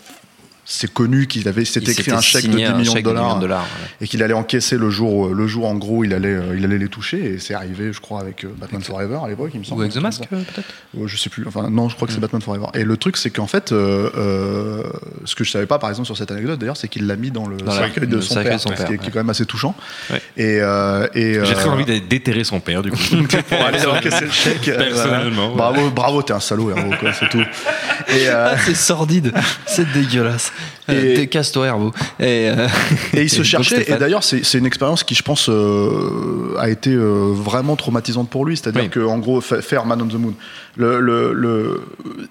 c'est 0.64 0.92
connu 0.92 1.26
qu'il 1.26 1.48
avait, 1.48 1.64
s'était 1.64 1.92
Il 1.92 2.00
écrit 2.00 2.12
un 2.12 2.20
chèque 2.20 2.46
de 2.46 2.50
signé 2.52 2.64
10 2.66 2.70
un 2.70 2.76
millions 2.76 2.92
de 2.92 2.96
chèque 2.96 3.04
de 3.04 3.10
10 3.10 3.14
dollars, 3.14 3.24
millions 3.24 3.36
de 3.36 3.40
dollars, 3.42 3.62
ouais. 3.62 3.88
et 4.00 4.08
qu'il 4.08 4.22
allait 4.22 4.34
encaisser 4.34 4.76
le 4.76 4.90
jour, 4.90 5.26
euh, 5.26 5.32
le 5.34 5.46
jour 5.46 5.66
en 5.66 5.74
gros, 5.74 6.04
il 6.04 6.14
allait, 6.14 6.28
euh, 6.28 6.56
il 6.56 6.64
allait 6.64 6.78
les 6.78 6.88
toucher, 6.88 7.34
et 7.34 7.38
c'est 7.38 7.54
arrivé, 7.54 7.92
je 7.92 8.00
crois, 8.00 8.20
avec 8.20 8.44
euh, 8.44 8.54
Batman 8.56 8.80
Forever 8.82 9.18
à 9.24 9.28
l'époque, 9.28 9.50
il 9.54 9.60
me 9.60 9.64
semble. 9.64 9.80
Ou 9.80 9.82
avec 9.82 9.94
The 9.94 9.98
Mask, 10.02 10.22
peut-être 10.28 10.62
Je 11.06 11.16
sais 11.16 11.30
plus, 11.30 11.46
enfin, 11.46 11.70
non, 11.70 11.88
je 11.88 11.96
crois 11.96 12.06
que 12.06 12.14
c'est 12.14 12.20
Batman 12.20 12.42
Forever. 12.42 12.66
Et 12.74 12.84
le 12.84 12.96
truc, 12.96 13.16
c'est 13.16 13.30
qu'en 13.30 13.46
fait, 13.46 13.72
euh, 13.72 14.10
euh, 14.16 14.82
ce 15.24 15.34
que 15.34 15.44
je 15.44 15.50
savais 15.50 15.66
pas, 15.66 15.78
par 15.78 15.90
exemple, 15.90 16.06
sur 16.06 16.16
cette 16.16 16.30
anecdote, 16.30 16.58
d'ailleurs, 16.58 16.76
c'est 16.76 16.88
qu'il 16.88 17.06
l'a 17.06 17.16
mis 17.16 17.30
dans 17.30 17.46
le 17.46 17.56
Dans 17.56 17.72
cercueil 17.72 18.06
de 18.06 18.20
son 18.20 18.34
père, 18.34 18.60
son 18.60 18.70
ce 18.70 18.74
qui 18.74 18.82
est- 18.82 18.86
père, 18.86 18.98
qui 18.98 19.06
est 19.08 19.10
quand 19.10 19.18
même 19.20 19.30
assez 19.30 19.46
touchant. 19.46 19.74
Ouais. 20.10 20.22
Et, 20.36 20.58
euh, 20.60 21.06
et, 21.14 21.34
J'ai 21.44 21.54
très 21.54 21.68
euh, 21.68 21.72
envie 21.72 21.84
d'aller 21.84 22.00
déterrer 22.00 22.44
son 22.44 22.60
père, 22.60 22.82
du 22.82 22.90
coup. 22.90 22.98
pour 23.48 23.64
aller 23.64 23.84
encaisser 23.86 24.24
le 24.24 24.30
chèque. 24.30 24.64
Personnellement. 24.64 25.54
Bravo, 25.54 25.90
bravo, 25.90 26.22
t'es 26.22 26.32
un 26.32 26.40
salaud, 26.40 26.72
c'est 27.18 27.28
tout. 27.28 27.42
Ah, 28.32 28.56
c'est 28.64 28.74
sordide, 28.74 29.32
c'est 29.66 29.90
dégueulasse. 29.92 30.49
Et- 30.88 30.92
Euh, 30.92 31.14
t'es- 31.16 31.26
Casse-toi, 31.28 31.66
Herbo. 31.66 31.92
Et, 32.18 32.48
euh, 32.48 32.66
et 33.14 33.22
il 33.22 33.30
se 33.30 33.42
cherchait. 33.44 33.90
Et 33.90 33.96
d'ailleurs, 33.96 34.24
c'est 34.24 34.54
une 34.58 34.66
expérience 34.66 35.04
qui, 35.04 35.14
je 35.14 35.22
pense, 35.22 35.48
euh, 35.48 36.54
a 36.58 36.68
été 36.70 36.90
euh, 36.90 37.32
vraiment 37.32 37.76
traumatisante 37.76 38.28
pour 38.30 38.44
lui. 38.44 38.56
C'est-à-dire 38.56 38.82
Oui. 38.82 38.88
que, 38.90 39.00
en 39.00 39.18
gros, 39.18 39.40
fa- 39.40 39.62
faire 39.62 39.86
Man 39.86 40.02
on 40.02 40.06
the 40.08 40.14
Moon. 40.14 40.34
Le, 40.76 41.00
le, 41.00 41.32
le- 41.32 41.82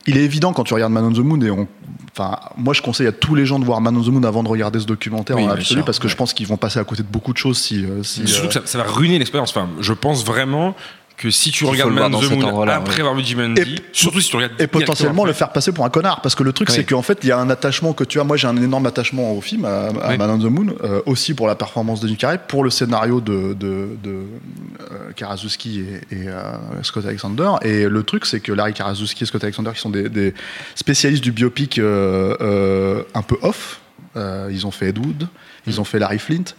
il 0.07 0.17
est 0.17 0.23
évident 0.23 0.53
quand 0.53 0.63
tu 0.63 0.73
regardes 0.73 0.91
Man 0.93 1.05
on 1.05 1.11
the 1.13 1.19
Moon 1.19 1.39
et 1.41 1.51
on. 1.51 1.67
Enfin, 2.11 2.37
moi, 2.57 2.73
je 2.73 2.81
conseille 2.81 3.07
à 3.07 3.11
tous 3.11 3.35
les 3.35 3.45
gens 3.45 3.59
de 3.59 3.65
voir 3.65 3.79
Man 3.81 3.95
on 3.95 4.01
the 4.03 4.07
Moon 4.07 4.23
avant 4.23 4.43
de 4.43 4.49
regarder 4.49 4.79
ce 4.79 4.85
documentaire 4.85 5.37
Oui, 5.37 5.43
en 5.43 5.49
absolu 5.49 5.65
sûr, 5.79 5.85
parce 5.85 5.99
que 5.99 6.07
je 6.07 6.15
pense 6.15 6.33
qu'ils 6.33 6.47
vont 6.47 6.57
passer 6.57 6.79
à 6.79 6.83
côté 6.83 7.03
de 7.03 7.07
beaucoup 7.07 7.31
de 7.33 7.37
choses 7.37 7.57
si. 7.59 7.85
euh, 7.85 8.03
si, 8.03 8.27
Surtout 8.27 8.45
euh, 8.45 8.47
que 8.47 8.53
ça, 8.55 8.61
ça 8.65 8.77
va 8.79 8.83
ruiner 8.85 9.19
l'expérience. 9.19 9.51
Enfin, 9.51 9.69
je 9.79 9.93
pense 9.93 10.25
vraiment 10.25 10.75
que 11.19 11.29
si 11.31 11.51
tu 11.51 11.65
regardes 11.65 11.91
Man 11.93 12.11
the 12.11 12.29
Moon 12.31 12.67
après 12.69 13.01
avoir 13.01 13.13
vu 13.13 13.23
Jim 13.25 13.39
Andy, 13.43 13.61
Et- 13.61 13.75
surtout 13.91 14.21
si 14.21 14.29
tu 14.29 14.37
regardes 14.37 14.53
et 14.59 14.67
potentiellement 14.67 15.25
le 15.25 15.33
faire 15.33 15.51
passer 15.51 15.73
pour 15.73 15.83
un 15.83 15.89
connard 15.89 16.21
parce 16.21 16.33
que 16.33 16.43
le 16.43 16.53
truc 16.53 16.69
Oui. 16.69 16.75
c'est 16.75 16.85
qu'en 16.85 17.01
fait 17.01 17.19
il 17.23 17.27
y 17.27 17.31
a 17.31 17.37
un 17.37 17.49
attachement 17.49 17.91
que 17.93 18.05
tu 18.05 18.19
as 18.19 18.23
moi 18.23 18.37
j'ai 18.37 18.47
un 18.47 18.55
énorme 18.55 18.85
attachement 18.85 19.33
au 19.33 19.41
film 19.41 19.65
à, 19.65 19.87
à 19.87 20.09
Oui. 20.11 20.17
Man 20.17 20.29
on 20.29 20.39
the 20.39 20.43
Moon 20.49 20.67
euh, 20.83 21.01
aussi 21.05 21.33
pour 21.33 21.45
la 21.47 21.55
performance 21.55 21.99
de 21.99 22.07
Jim 22.07 22.15
Carrey 22.17 22.39
pour 22.47 22.63
le 22.63 22.69
scénario 22.69 23.19
de, 23.19 23.53
de, 23.53 23.97
de 24.01 24.09
euh, 24.11 25.11
Karaszewski 25.15 25.81
et, 25.81 26.15
et, 26.15 26.27
euh, 26.29 26.53
Scott 26.83 27.05
Alexander 27.05 27.51
et 27.63 27.83
le 27.89 28.03
truc 28.03 28.25
c'est 28.25 28.39
que 28.39 28.53
Larry 28.53 28.73
Karaszewski 28.73 29.23
et 29.23 29.27
Scott 29.27 29.43
Alexander 29.43 29.71
qui 29.73 29.81
sont 29.81 29.89
des, 29.89 30.07
des 30.07 30.33
spécialistes 30.75 31.23
du 31.23 31.33
biopic 31.33 31.79
euh, 31.79 32.35
euh, 32.39 33.03
un 33.13 33.21
peu 33.23 33.35
off 33.41 33.81
euh, 34.15 34.47
ils 34.51 34.65
ont 34.65 34.71
fait 34.71 34.87
Ed 34.87 34.97
Wood 34.97 35.27
ils 35.67 35.81
ont 35.81 35.83
fait 35.83 35.99
Larry 35.99 36.19
Flint 36.19 36.55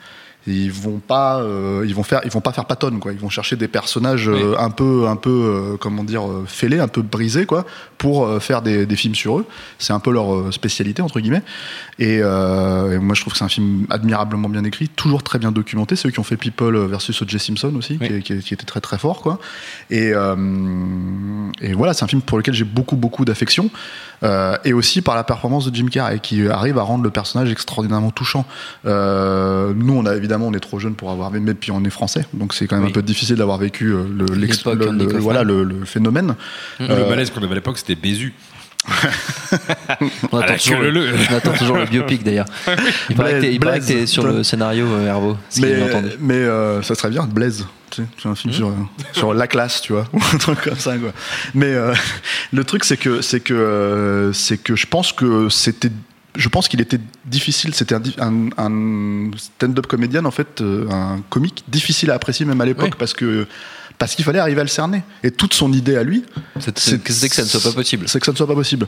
ils 0.47 0.73
vont 0.73 1.01
pas 1.07 1.41
euh, 1.41 1.85
ils 1.87 1.95
vont 1.95 2.03
faire 2.03 2.23
ils 2.25 2.31
vont 2.31 2.41
pas 2.41 2.53
faire 2.53 2.65
patone 2.65 2.99
quoi 2.99 3.13
ils 3.13 3.19
vont 3.19 3.29
chercher 3.29 3.57
des 3.57 3.69
personnages 3.69 4.29
euh, 4.29 4.55
un 4.59 4.71
peu 4.71 5.07
un 5.07 5.17
peu 5.17 5.31
euh, 5.31 5.77
comment 5.79 6.03
dire 6.03 6.23
fêlés 6.47 6.81
un 6.81 6.89
peu 6.89 7.03
brisés 7.03 7.45
quoi 7.47 7.67
pour 7.99 8.27
faire 8.43 8.63
des, 8.63 8.87
des 8.87 8.97
films 8.97 9.15
sur 9.15 9.39
eux 9.39 9.47
c'est 9.79 9.93
un 9.93 10.01
peu 10.01 10.11
leur 10.13 10.53
spécialité 10.53 11.03
entre 11.03 11.21
guillemets 11.21 11.43
et, 11.99 12.17
et 12.17 12.99
moi 12.99 13.15
je 13.15 13.21
trouve 13.21 13.33
que 13.35 13.39
c'est 13.39 13.45
un 13.45 13.49
film 13.49 13.87
admirablement 13.91 14.49
bien 14.49 14.65
écrit 14.65 14.89
toujours 14.89 15.23
très 15.23 15.39
bien 15.39 15.53
documenté 15.53 15.95
c'est 15.97 16.09
eux 16.09 16.11
qui 16.11 16.21
ont 16.21 16.25
fait 16.25 16.39
People 16.39 16.77
versus 16.87 17.21
O.J. 17.21 17.39
Simpson 17.39 17.75
aussi 17.77 17.99
Oui. 18.01 18.09
qui, 18.09 18.23
qui- 18.23 18.39
qui 18.43 18.55
était 18.55 18.65
très 18.65 18.81
très 18.81 18.97
fort 18.99 19.21
quoi 19.21 19.39
et 19.91 20.13
et 21.61 21.73
voilà 21.75 21.93
c'est 21.93 22.05
un 22.05 22.09
film 22.09 22.23
pour 22.23 22.39
lequel 22.39 22.55
j'ai 22.55 22.65
beaucoup 22.65 22.97
beaucoup 22.97 23.25
d'affection 23.27 23.71
et 24.65 24.73
aussi 24.73 25.03
par 25.03 25.15
la 25.15 25.25
performance 25.25 25.71
de 25.71 25.75
Jim 25.75 25.87
Carrey 25.91 26.19
qui 26.21 26.47
arrive 26.49 26.79
à 26.79 26.83
rendre 26.83 27.05
le 27.05 27.11
personnage 27.11 27.51
extraordinairement 27.51 28.11
touchant. 28.11 28.45
Nous, 28.85 28.91
on 28.91 30.05
a 30.07 30.15
évidemment, 30.15 30.30
on 30.39 30.53
est 30.55 30.61
trop 30.61 30.79
jeunes 30.79 30.95
pour 30.95 31.11
avoir, 31.11 31.31
mais 31.31 31.55
puis 31.55 31.71
on 31.71 31.83
est 31.85 31.91
français, 31.91 32.25
donc 32.35 32.55
c'est 32.55 32.67
quand 32.67 32.77
même 32.77 32.85
Oui. 32.87 32.91
un 32.91 32.95
peu 32.95 33.03
difficile 33.03 33.37
d'avoir 33.37 33.59
vécu 33.59 33.87
euh, 33.93 34.05
le, 34.05 34.27
le- 34.35 34.93
le- 34.93 35.19
voilà 35.19 35.43
le, 35.43 35.65
le 35.65 35.85
phénomène. 35.85 36.35
Le 36.79 36.91
Euh, 36.91 37.09
malaise 37.09 37.31
qu'on 37.31 37.43
avait 37.43 37.53
à 37.53 37.55
l'époque, 37.57 37.79
c'était 37.79 37.95
Bézu. 37.95 38.33
On 40.33 40.39
attend, 40.39 40.55
toujours 40.57 40.81
le, 40.81 40.91
leu-leu. 40.91 41.15
on 41.31 41.35
attend 41.35 41.53
toujours 41.53 41.77
le 41.79 41.85
biopic 41.85 42.23
d'ailleurs. 42.23 42.47
Il 43.11 43.17
paraît 43.17 43.35
que 43.35 43.41
t'es- 43.41 43.53
il 43.55 43.61
paraît 43.61 43.81
que 43.81 43.85
t'es 43.85 43.95
Blaise, 43.95 44.09
sur 44.11 44.25
le 44.27 44.43
scénario, 44.43 44.87
euh, 44.87 45.35
mais 45.61 45.75
mais 46.19 46.35
euh, 46.35 46.81
ça 46.83 46.95
serait 46.95 47.11
bien, 47.11 47.25
Blaise. 47.25 47.67
Tu 47.91 48.03
sais, 48.03 48.09
c'est 48.23 48.29
un 48.29 48.35
film 48.37 48.55
sur, 48.55 48.69
euh, 48.69 48.73
sur 49.13 49.35
la 49.35 49.47
classe, 49.49 49.83
tu 49.83 49.93
vois, 49.93 50.07
ou 50.13 50.19
un 50.33 50.39
truc 50.39 50.61
comme 50.63 50.79
ça, 50.79 50.97
quoi. 50.97 51.13
Mais 51.55 51.67
euh, 51.75 51.93
le 52.53 52.65
truc, 52.65 52.85
c'est 52.85 52.97
que 52.97 53.21
c'est 53.21 53.41
que 53.41 53.53
euh, 53.53 54.33
c'est 54.33 54.59
que 54.63 54.77
je 54.77 54.87
pense 54.87 55.13
que 55.13 55.49
c'était 55.49 55.91
je 56.37 56.49
pense 56.49 56.69
qu'il 56.69 56.81
était 56.81 57.01
difficile. 57.25 57.75
C'était 57.75 57.95
un, 57.95 58.01
di- 58.01 58.15
un- 58.19 58.51
un 58.57 59.31
stand-up 59.37 59.87
comédien, 59.87 60.25
en 60.25 60.31
fait, 60.31 60.61
euh, 60.61 60.89
un 60.91 61.21
comique 61.29 61.65
difficile 61.69 62.11
à 62.11 62.15
apprécier 62.15 62.47
même 62.47 62.61
à 62.61 62.65
l'époque 62.65 62.91
Oui. 62.93 62.97
parce 62.99 63.15
que 63.15 63.47
parce 63.99 64.15
qu'il 64.15 64.25
fallait 64.25 64.39
arriver 64.39 64.63
à 64.63 64.65
le 64.65 64.69
cerner. 64.71 65.03
Et 65.23 65.31
toute 65.31 65.53
son 65.53 65.75
idée 65.75 65.95
à 65.95 66.03
lui, 66.03 66.25
c'était 66.59 66.97
que 66.99 67.13
ça 67.13 67.43
ne 67.43 67.47
soit 67.49 67.61
pas 67.61 67.73
possible. 67.77 68.09
c'est 68.09 68.19
que 68.19 68.25
ça 68.25 68.33
ne 68.33 68.37
soit 68.39 68.47
pas 68.47 68.55
possible. 68.55 68.87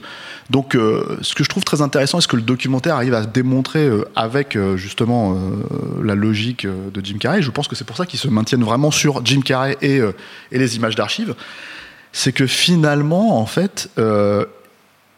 Donc, 0.48 0.74
euh, 0.74 1.18
ce 1.20 1.34
que 1.34 1.44
je 1.44 1.50
trouve 1.50 1.64
très 1.64 1.82
intéressant, 1.82 2.16
est 2.16 2.22
ce 2.22 2.28
que 2.28 2.36
le 2.36 2.40
documentaire 2.40 2.94
arrive 2.94 3.12
à 3.12 3.26
démontrer 3.26 3.80
euh, 3.86 4.06
avec 4.16 4.56
euh, 4.56 4.78
justement 4.78 5.38
la 6.02 6.14
logique 6.14 6.66
de 6.66 7.04
Jim 7.04 7.18
Carrey, 7.20 7.42
je 7.42 7.50
pense 7.50 7.68
que 7.68 7.76
c'est 7.76 7.84
pour 7.84 7.98
ça 7.98 8.06
qu'ils 8.06 8.20
se 8.20 8.28
maintiennent 8.28 8.64
vraiment 8.64 8.90
sur 8.90 9.22
Jim 9.22 9.42
Carrey 9.44 9.76
et, 9.82 9.98
et 10.50 10.58
les 10.58 10.76
images 10.76 10.94
d'archives, 10.94 11.34
c'est 12.12 12.32
que 12.32 12.46
finalement, 12.46 13.38
en 13.38 13.44
fait, 13.46 13.90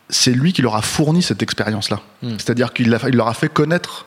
c'est 0.08 0.32
lui 0.32 0.52
qui 0.52 0.62
leur 0.62 0.76
a 0.76 0.82
fourni 0.82 1.22
cette 1.22 1.42
expérience-là. 1.42 2.00
Mm. 2.22 2.30
C'est-à-dire 2.32 2.72
qu'il 2.72 2.98
il 3.08 3.16
leur 3.16 3.28
a 3.28 3.34
fait 3.34 3.48
connaître 3.48 4.06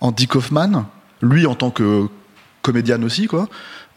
Andy 0.00 0.26
Kaufman, 0.26 0.86
lui 1.22 1.46
en 1.46 1.54
tant 1.54 1.70
que 1.70 2.08
comédienne 2.62 3.04
aussi, 3.04 3.26
quoi. 3.26 3.48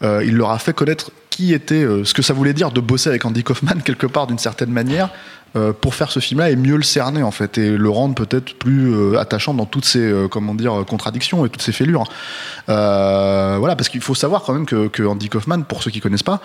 Euh, 0.02 0.24
il 0.24 0.36
leur 0.36 0.50
a 0.50 0.58
fait 0.58 0.72
connaître 0.72 1.10
qui 1.28 1.52
était, 1.52 1.82
euh, 1.82 2.04
ce 2.04 2.14
que 2.14 2.22
ça 2.22 2.32
voulait 2.32 2.54
dire 2.54 2.70
de 2.70 2.80
bosser 2.80 3.10
avec 3.10 3.24
Andy 3.24 3.42
Kaufman 3.42 3.80
quelque 3.84 4.06
part 4.06 4.26
d'une 4.26 4.38
certaine 4.38 4.70
manière 4.70 5.10
euh, 5.56 5.72
pour 5.72 5.94
faire 5.94 6.10
ce 6.10 6.20
film-là 6.20 6.50
et 6.50 6.56
mieux 6.56 6.76
le 6.76 6.82
cerner 6.82 7.22
en 7.22 7.32
fait 7.32 7.58
et 7.58 7.76
le 7.76 7.90
rendre 7.90 8.14
peut-être 8.14 8.54
plus 8.54 9.16
attachant 9.18 9.52
dans 9.52 9.66
toutes 9.66 9.84
ses 9.84 10.26
comment 10.30 10.54
dire 10.54 10.84
contradictions 10.88 11.44
et 11.44 11.50
toutes 11.50 11.62
ses 11.62 11.72
fêlures. 11.72 12.04
Voilà, 12.66 13.74
parce 13.76 13.88
qu'il 13.88 14.00
faut 14.00 14.14
savoir 14.14 14.42
quand 14.42 14.54
même 14.54 14.66
que, 14.66 14.88
que 14.88 15.02
Andy 15.02 15.28
Kaufman, 15.28 15.62
pour 15.64 15.82
ceux 15.82 15.90
qui 15.90 16.00
connaissent 16.00 16.22
pas, 16.22 16.40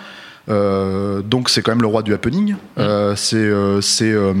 donc 0.48 1.48
c'est 1.50 1.62
quand 1.62 1.72
même 1.72 1.82
le 1.82 1.86
roi 1.88 2.02
du 2.02 2.14
happening. 2.14 2.54
Euh, 2.78 3.14
c'est 3.16 3.36
euh, 3.36 3.80
c'est 3.80 4.12
euh, 4.12 4.32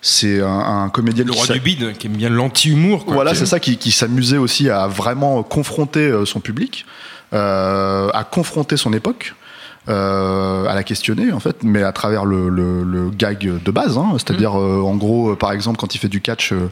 c'est 0.00 0.40
un, 0.40 0.82
un 0.84 0.88
comédien 0.90 1.24
Le 1.24 1.32
roi 1.32 1.46
du 1.46 1.60
bide, 1.60 1.96
qui 1.96 2.06
aime 2.08 2.12
bien 2.14 2.28
l'anti-humour. 2.28 3.04
voilà, 3.08 3.34
c'est 3.34 3.46
ça 3.46 3.58
qui, 3.60 3.76
qui 3.78 3.90
s'amusait 3.90 4.36
aussi 4.36 4.68
à 4.68 4.86
vraiment 4.86 5.42
confronter 5.42 6.00
euh, 6.08 6.24
son 6.26 6.40
public, 6.40 6.84
euh, 7.32 8.10
à 8.12 8.24
confronter 8.24 8.76
son 8.76 8.92
époque. 8.92 9.34
euh, 9.88 10.64
à 10.66 10.74
la 10.74 10.82
questionner 10.82 11.30
en 11.32 11.40
fait, 11.40 11.62
mais 11.62 11.82
à 11.82 11.92
travers 11.92 12.24
le, 12.24 12.48
le- 12.48 12.82
le 12.84 13.10
gag 13.10 13.38
de 13.62 13.70
base, 13.70 13.98
hein, 13.98 14.12
c'est-à-dire 14.14 14.58
euh, 14.58 14.80
en 14.80 14.96
gros, 14.96 15.32
euh, 15.32 15.36
par 15.36 15.52
exemple, 15.52 15.76
quand 15.78 15.94
il 15.94 15.98
fait 15.98 16.08
du 16.08 16.22
catch 16.22 16.52
euh, 16.52 16.56
euh, 16.56 16.68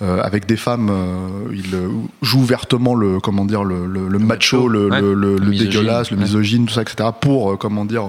avec 0.00 0.46
des 0.46 0.56
femmes, 0.56 0.88
euh, 0.90 1.52
il 1.52 1.74
euh, 1.74 1.88
joue 2.22 2.40
ouvertement 2.40 2.94
le 2.94 3.20
comment 3.20 3.44
dire 3.44 3.64
le, 3.64 3.86
le- 3.86 4.08
le 4.08 4.18
macho, 4.18 4.56
macho, 4.62 4.68
le, 4.68 4.88
ouais. 4.88 5.00
le- 5.00 5.14
le- 5.14 5.32
Le 5.34 5.38
le 5.44 5.50
misogyne, 5.50 5.70
dégueulasse, 5.70 6.10
le 6.10 6.16
ouais. 6.16 6.22
misogyne, 6.22 6.66
tout 6.66 6.72
ça, 6.74 6.82
etc. 6.82 7.10
Pour 7.20 7.52
euh, 7.52 7.56
comment 7.56 7.84
dire 7.84 8.04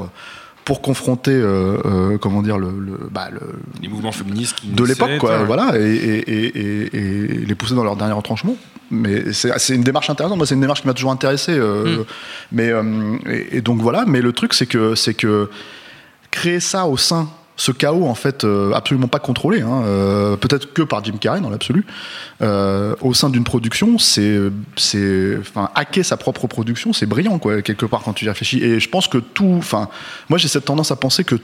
pour 0.63 0.81
confronter 0.83 1.31
euh, 1.33 1.77
euh, 1.85 2.17
comment 2.19 2.43
dire 2.43 2.57
le, 2.59 2.67
le, 2.69 3.09
bah, 3.11 3.29
le, 3.31 3.39
Les 3.81 3.87
mouvements 3.87 4.11
féministes 4.11 4.55
qui 4.57 4.67
de 4.67 4.83
l'époque, 4.83 5.07
naissaient, 5.07 5.19
quoi, 5.19 5.39
ouais. 5.39 5.45
voilà, 5.45 5.71
et, 5.79 5.81
et, 5.81 6.31
et, 6.31 6.57
et- 6.57 6.95
et 6.95 7.45
les 7.45 7.55
pousser 7.55 7.73
dans 7.73 7.83
leur 7.83 7.95
dernier 7.95 8.13
retranchement. 8.13 8.55
Mais 8.91 9.31
c'est 9.33 9.73
une 9.75 9.83
démarche 9.83 10.09
intéressante. 10.09 10.37
Moi, 10.37 10.45
c'est 10.45 10.53
une 10.55 10.61
démarche 10.61 10.81
qui 10.81 10.87
m'a 10.87 10.93
toujours 10.93 11.11
intéressé. 11.11 11.53
euh, 11.53 12.03
Mais 12.51 12.69
euh, 12.69 12.83
et, 13.27 13.57
et 13.57 13.61
donc 13.61 13.79
voilà. 13.81 14.03
Mais 14.05 14.21
le 14.21 14.33
truc, 14.33 14.53
c'est 14.53 14.65
que 14.67 14.95
c'est 14.95 15.13
que 15.15 15.49
créer 16.29 16.59
ça 16.59 16.85
au 16.87 16.95
sein 16.97 17.27
ce 17.61 17.71
chaos 17.71 18.07
en 18.07 18.15
fait 18.15 18.43
euh, 18.43 18.73
absolument 18.73 19.07
pas 19.07 19.19
contrôlé, 19.19 19.61
hein, 19.61 19.83
euh, 19.85 20.35
peut-être 20.35 20.73
que 20.73 20.81
par 20.81 21.03
Jim 21.03 21.17
Carrey 21.19 21.41
dans 21.41 21.51
l'absolu, 21.51 21.85
euh, 22.41 22.95
au 23.01 23.13
sein 23.13 23.29
d'une 23.29 23.43
production, 23.43 23.99
c'est 23.99 24.39
c'est 24.75 25.37
enfin 25.39 25.69
hacker 25.75 26.03
sa 26.03 26.17
propre 26.17 26.47
production, 26.47 26.91
c'est 26.91 27.05
brillant 27.05 27.37
quoi 27.37 27.61
quelque 27.61 27.85
part 27.85 28.01
quand 28.01 28.13
tu 28.13 28.25
y 28.25 28.29
réfléchis. 28.29 28.63
Et 28.63 28.79
je 28.79 28.89
pense 28.89 29.07
que 29.07 29.19
tout, 29.19 29.53
enfin 29.59 29.89
moi 30.27 30.39
j'ai 30.39 30.47
cette 30.47 30.65
tendance 30.65 30.89
à 30.89 30.95
penser 30.95 31.23
que 31.23 31.35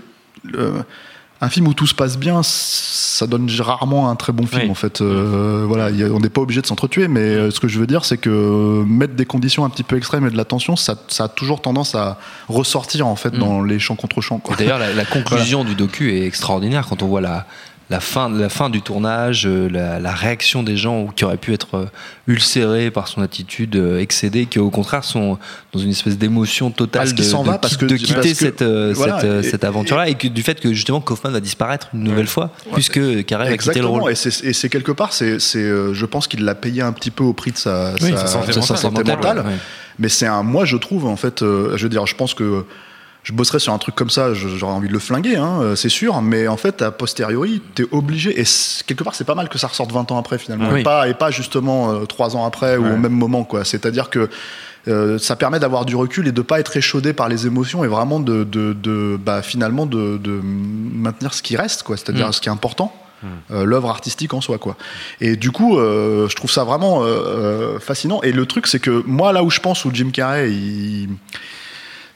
un 1.40 1.50
film 1.50 1.68
où 1.68 1.74
tout 1.74 1.86
se 1.86 1.94
passe 1.94 2.18
bien, 2.18 2.42
ça 2.44 3.28
donne 3.28 3.48
rarement 3.60 4.10
un 4.10 4.16
très 4.16 4.34
bon 4.34 4.48
film 4.48 4.64
Oui. 4.64 4.70
en 4.72 4.76
fait. 4.76 5.02
Euh, 5.02 5.66
voilà, 5.68 5.90
il 5.92 5.98
y 5.98 6.04
a- 6.04 6.08
on 6.08 6.20
n'est 6.20 6.30
pas 6.30 6.42
obligé 6.42 6.62
de 6.62 6.68
s'entretuer, 6.68 7.08
mais 7.08 7.20
euh, 7.20 7.52
ce 7.52 7.60
que 7.60 7.68
je 7.68 7.80
veux 7.80 7.86
dire, 7.88 8.06
c'est 8.06 8.18
que 8.18 8.84
mettre 8.88 9.14
des 9.16 9.26
conditions 9.26 9.64
un 9.64 9.70
petit 9.70 9.84
peu 9.84 9.98
extrêmes 9.98 10.26
et 10.26 10.32
de 10.32 10.38
la 10.38 10.46
tension, 10.46 10.76
ça, 10.76 10.96
ça 11.10 11.26
a 11.26 11.28
toujours 11.28 11.62
tendance 11.62 11.94
à 11.96 12.18
ressortir 12.50 13.06
en 13.08 13.16
fait 13.16 13.34
Mm. 13.36 13.40
dans 13.40 13.62
les 13.62 13.78
champs 13.80 13.96
contre 13.96 14.20
champs. 14.22 14.42
D'ailleurs, 14.58 14.80
la, 14.80 14.94
la 14.94 15.06
conclusion 15.06 15.64
du 15.64 15.76
docu 15.76 16.12
est 16.18 16.26
extraordinaire 16.26 16.88
quand 16.88 17.04
on 17.04 17.08
voit 17.08 17.22
la, 17.22 17.46
la, 17.90 18.00
fin, 18.02 18.30
la 18.30 18.50
fin 18.50 18.70
du 18.70 18.82
tournage, 18.82 19.46
euh, 19.48 19.70
la, 19.70 20.00
la 20.00 20.12
réaction 20.12 20.62
des 20.62 20.76
gens 20.76 21.08
qui 21.08 21.24
auraient 21.24 21.38
pu 21.38 21.54
être 21.54 21.76
euh, 21.78 21.86
ulcérés 22.28 22.92
par 22.92 23.08
son 23.08 23.22
attitude 23.22 23.76
euh, 23.78 24.00
excédée, 24.00 24.46
qui 24.46 24.60
au 24.60 24.70
contraire 24.70 25.04
sont 25.04 25.38
dans 25.74 25.80
une 25.80 25.92
espèce 25.92 26.18
d'émotion 26.18 26.70
totale 26.70 27.04
Parce 27.04 27.14
de, 27.14 27.24
de 27.24 27.50
va, 27.50 27.58
parce 27.58 27.78
qui- 27.78 27.80
que- 27.80 27.86
de 27.86 27.98
parce 27.98 28.04
quitter 28.04 28.30
que- 28.32 28.36
cette, 28.36 28.64
voilà, 28.96 29.20
cette, 29.22 29.46
et- 29.46 29.50
cette 29.50 29.64
aventure-là 29.64 30.10
et 30.10 30.16
que, 30.16 30.28
du 30.28 30.44
fait 30.44 30.60
que 30.60 30.74
justement 30.74 31.00
Kaufman 31.00 31.32
va 31.32 31.40
disparaître 31.40 31.88
une 31.94 32.04
nouvelle 32.04 32.28
fois, 32.28 32.52
puisque 32.74 33.26
Carré 33.26 33.50
va 33.52 33.58
quitter 33.58 33.80
le 33.80 33.86
rôle. 33.88 34.12
et 34.12 34.16
c'est 34.16 34.44
et 34.44 34.54
c'est 34.54 34.70
quelque 34.70 34.92
part, 34.92 35.14
c'est, 35.14 35.40
c'est, 35.40 35.64
je 35.94 36.06
pense 36.06 36.28
qu'il 36.28 36.44
l'a 36.44 36.56
payé 36.56 36.82
un 36.82 36.92
petit 36.92 37.12
peu 37.12 37.24
au 37.24 37.34
prix 37.34 37.52
de 37.52 37.58
sa, 37.58 37.94
Oui, 38.02 38.12
sa, 38.12 38.18
sa 38.18 38.28
santé 38.28 38.52
sa 38.54 38.60
mentale. 38.60 38.78
santé 38.78 39.04
mentale. 39.04 39.38
ouais. 39.40 39.54
Mais 40.00 40.10
c'est 40.10 40.28
un, 40.28 40.44
moi 40.44 40.66
je 40.66 40.78
trouve 40.78 41.06
en 41.06 41.16
fait, 41.16 41.42
euh, 41.42 41.76
je 41.78 41.84
veux 41.84 41.90
dire, 41.90 42.06
je 42.06 42.16
pense 42.16 42.34
que 42.34 42.66
je 43.28 43.34
bosserais 43.34 43.60
sur 43.60 43.74
un 43.74 43.78
truc 43.78 43.94
comme 43.94 44.10
ça, 44.10 44.34
j'aurais 44.34 44.72
envie 44.72 44.88
de 44.88 44.94
le 44.94 45.00
flinguer, 45.00 45.36
hein, 45.36 45.60
euh, 45.62 45.76
c'est 45.76 45.90
sûr. 45.90 46.22
Mais 46.22 46.48
en 46.48 46.56
fait, 46.56 46.82
a 46.82 46.92
posteriori, 46.92 47.62
t'es 47.76 47.84
obligé, 47.92 48.40
et 48.40 48.46
quelque 48.86 49.04
part, 49.04 49.16
c'est 49.16 49.26
pas 49.26 49.36
mal 49.36 49.50
que 49.50 49.58
ça 49.58 49.68
ressorte 49.68 49.92
20 49.92 50.10
ans 50.14 50.18
après 50.18 50.38
finalement, 50.38 50.70
Oui. 50.72 50.80
et 50.80 50.84
pas 50.84 51.10
et 51.10 51.14
pas 51.14 51.30
justement 51.30 51.92
euh, 51.92 52.06
3 52.06 52.38
ans 52.38 52.46
après 52.46 52.78
ou 52.78 52.86
au 52.86 52.96
même 52.96 53.12
moment, 53.12 53.44
quoi. 53.44 53.66
C'est-à-dire 53.66 54.10
que 54.10 54.30
euh, 54.88 55.18
ça 55.18 55.36
permet 55.36 55.60
d'avoir 55.60 55.84
du 55.84 55.98
recul 55.98 56.26
et 56.30 56.32
de 56.32 56.42
pas 56.42 56.62
être 56.62 56.78
échaudé 56.78 57.12
par 57.12 57.28
les 57.28 57.46
émotions 57.48 57.84
et 57.84 57.88
vraiment 57.90 58.22
de, 58.22 58.46
de, 58.46 58.72
de- 58.72 59.20
bah, 59.22 59.42
finalement 59.42 59.86
de, 59.86 60.18
de 60.18 60.40
maintenir 60.42 61.34
ce 61.34 61.42
qui 61.42 61.58
reste, 61.58 61.84
quoi. 61.84 61.98
C'est-à-dire 61.98 62.30
Mm. 62.30 62.34
ce 62.34 62.40
qui 62.40 62.48
est 62.48 62.54
important. 62.54 62.94
euh, 63.52 63.66
l'œuvre 63.66 63.90
artistique 63.90 64.36
en 64.36 64.42
soi 64.42 64.60
quoi 64.60 64.78
et 65.22 65.36
du 65.38 65.50
coup 65.50 65.76
je 65.80 66.36
trouve 66.36 66.52
ça 66.52 66.64
vraiment 66.64 67.02
fascinant 67.80 68.22
et 68.22 68.32
le 68.32 68.46
truc 68.46 68.68
c'est 68.68 68.78
que 68.80 69.02
moi 69.08 69.34
là 69.34 69.42
où 69.44 69.50
je 69.50 69.60
pense 69.60 69.86
où 69.86 69.90
Jim 69.92 70.12
Carrey 70.14 70.52
il 70.52 71.10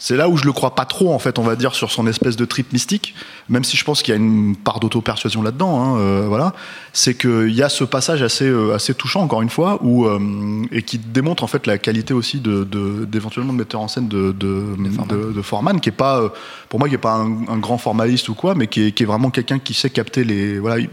c'est 0.03 0.17
là 0.17 0.27
où 0.29 0.35
je 0.35 0.45
le 0.45 0.51
crois 0.51 0.73
pas 0.73 0.85
trop 0.85 1.13
en 1.13 1.19
fait 1.19 1.37
on 1.37 1.43
va 1.43 1.55
dire 1.55 1.75
sur 1.75 1.91
son 1.91 2.07
espèce 2.07 2.35
de 2.35 2.43
trip 2.45 2.73
mystique 2.73 3.13
même 3.49 3.63
si 3.63 3.77
je 3.77 3.83
pense 3.83 4.01
qu'il 4.01 4.11
y 4.15 4.17
a 4.17 4.19
une 4.19 4.55
part 4.55 4.79
d'auto-persuasion 4.79 5.43
là-dedans 5.43 5.79
hein, 5.79 5.99
euh, 5.99 6.25
voilà. 6.27 6.53
C'est 6.91 7.13
qu'il 7.13 7.53
y 7.53 7.61
a 7.61 7.69
ce 7.69 7.83
passage 7.83 8.23
assez 8.23 8.45
euh, 8.45 8.73
assez 8.73 8.95
touchant 8.95 9.21
encore 9.21 9.43
une 9.43 9.51
fois 9.51 9.77
où 9.83 10.07
euh, 10.07 10.63
et 10.71 10.81
qui 10.81 10.97
démontre 10.97 11.43
en 11.43 11.47
fait 11.47 11.67
la 11.67 11.77
qualité 11.77 12.15
aussi 12.15 12.39
de 12.39 12.63
de- 12.63 13.05
d'éventuellement 13.05 13.53
de 13.53 13.59
metteur 13.59 13.79
en 13.81 13.87
scène 13.87 14.07
de 14.07 14.31
de, 14.31 14.63
de, 15.07 15.33
de 15.33 15.41
Foreman 15.43 15.79
qui 15.79 15.89
est 15.89 15.91
pas 15.91 16.19
euh, 16.19 16.29
pour 16.69 16.79
moi 16.79 16.89
qui 16.89 16.95
est 16.95 16.97
pas 17.09 17.13
un, 17.13 17.47
un 17.47 17.57
grand 17.59 17.77
formaliste 17.77 18.27
ou 18.29 18.33
quoi 18.33 18.55
mais 18.55 18.65
qui 18.65 18.87
est, 18.87 18.91
qui 18.93 19.03
est 19.03 19.05
vraiment 19.05 19.29
quelqu'un 19.29 19.59
qui 19.59 19.75
sait 19.75 19.91
capter 19.91 20.23
les 20.23 20.57
voilà 20.57 20.79
il- 20.79 20.89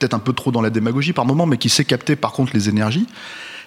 peut-être 0.00 0.14
un 0.14 0.20
peu 0.20 0.32
trop 0.32 0.50
dans 0.50 0.62
la 0.62 0.70
démagogie 0.70 1.12
par 1.12 1.26
moment 1.26 1.46
mais 1.46 1.58
qui 1.58 1.68
sait 1.68 1.84
capter 1.84 2.16
par 2.16 2.32
contre 2.32 2.52
les 2.54 2.68
énergies 2.68 3.06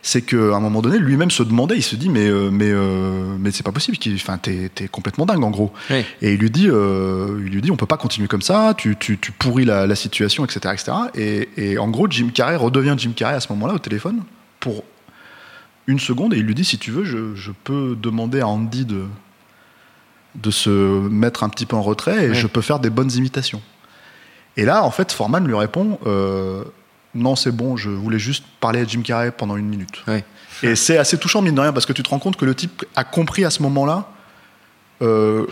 c'est 0.04 0.24
qu'à 0.24 0.36
un 0.56 0.60
moment 0.60 0.82
donné, 0.82 0.98
lui-même 0.98 1.30
se 1.30 1.44
demandait, 1.44 1.76
il 1.76 1.84
se 1.84 1.96
dit, 1.96 2.10
mais, 2.10 2.28
euh, 2.28 2.50
mais, 2.52 2.72
euh, 2.72 3.36
mais 3.40 3.52
c'est 3.52 3.64
pas 3.64 3.72
possible, 3.72 3.98
enfin, 4.16 4.38
t'es, 4.40 4.70
t'es 4.74 4.88
complètement 4.88 5.26
dingue 5.28 5.44
en 5.44 5.52
gros. 5.52 5.72
Oui. 5.92 6.04
Et 6.22 6.34
il 6.34 6.40
lui 6.40 6.50
dit, 6.50 6.68
euh, 6.70 7.40
il 7.46 7.52
lui 7.52 7.62
dit, 7.62 7.70
on 7.70 7.76
peut 7.76 7.86
pas 7.86 7.98
continuer 7.98 8.28
comme 8.28 8.42
ça, 8.42 8.74
tu, 8.76 8.96
tu, 8.98 9.20
tu 9.20 9.32
pourris 9.32 9.66
la, 9.66 9.86
la 9.86 9.96
situation, 9.96 10.44
etc., 10.44 10.60
etc. 10.74 10.92
Et, 11.16 11.50
et 11.58 11.78
en 11.78 11.88
gros, 11.90 12.08
Jim 12.10 12.30
Carrey 12.34 12.56
redevient 12.56 12.96
Jim 12.98 13.12
Carrey 13.16 13.36
à 13.36 13.40
ce 13.40 13.52
moment-là 13.54 13.76
au 13.76 13.80
téléphone 13.80 14.24
pour 14.60 14.84
une 15.88 16.00
seconde 16.00 16.34
et 16.34 16.38
il 16.38 16.44
lui 16.46 16.56
dit, 16.56 16.66
si 16.66 16.78
tu 16.80 16.90
veux, 16.92 17.04
je, 17.04 17.36
je 17.36 17.52
peux 17.64 17.96
demander 18.02 18.40
à 18.40 18.48
Andy 18.48 18.86
de, 18.86 19.04
de 20.36 20.52
se 20.52 20.70
mettre 21.10 21.44
un 21.44 21.50
petit 21.50 21.66
peu 21.68 21.76
en 21.76 21.82
retrait 21.84 22.26
et 22.26 22.30
Oui. 22.30 22.36
je 22.36 22.48
peux 22.48 22.62
faire 22.62 22.80
des 22.80 22.90
bonnes 22.90 23.12
imitations. 23.12 23.62
Et 24.58 24.66
là, 24.66 24.84
en 24.84 24.92
fait, 24.92 25.12
Foreman 25.12 25.46
lui 25.46 25.56
répond, 25.56 26.00
euh, 26.06 26.64
non, 27.14 27.36
c'est 27.36 27.52
bon, 27.52 27.76
je 27.78 27.90
voulais 27.90 28.20
juste 28.20 28.44
parler 28.60 28.82
à 28.82 28.86
Jim 28.86 29.02
Carrey 29.02 29.32
pendant 29.32 29.58
une 29.58 29.68
minute. 29.68 30.04
Et 30.64 30.76
c'est 30.76 30.98
assez 30.98 31.18
touchant, 31.18 31.42
mine 31.42 31.56
de 31.56 31.62
rien, 31.62 31.74
parce 31.74 31.86
que 31.86 31.94
tu 31.94 32.04
te 32.04 32.10
rends 32.10 32.20
compte 32.20 32.38
que 32.38 32.46
le 32.46 32.56
type 32.56 32.86
a 32.96 33.04
compris 33.04 33.44
à 33.46 33.50
ce 33.50 33.62
moment-là, 33.64 34.08
euh, 35.02 35.46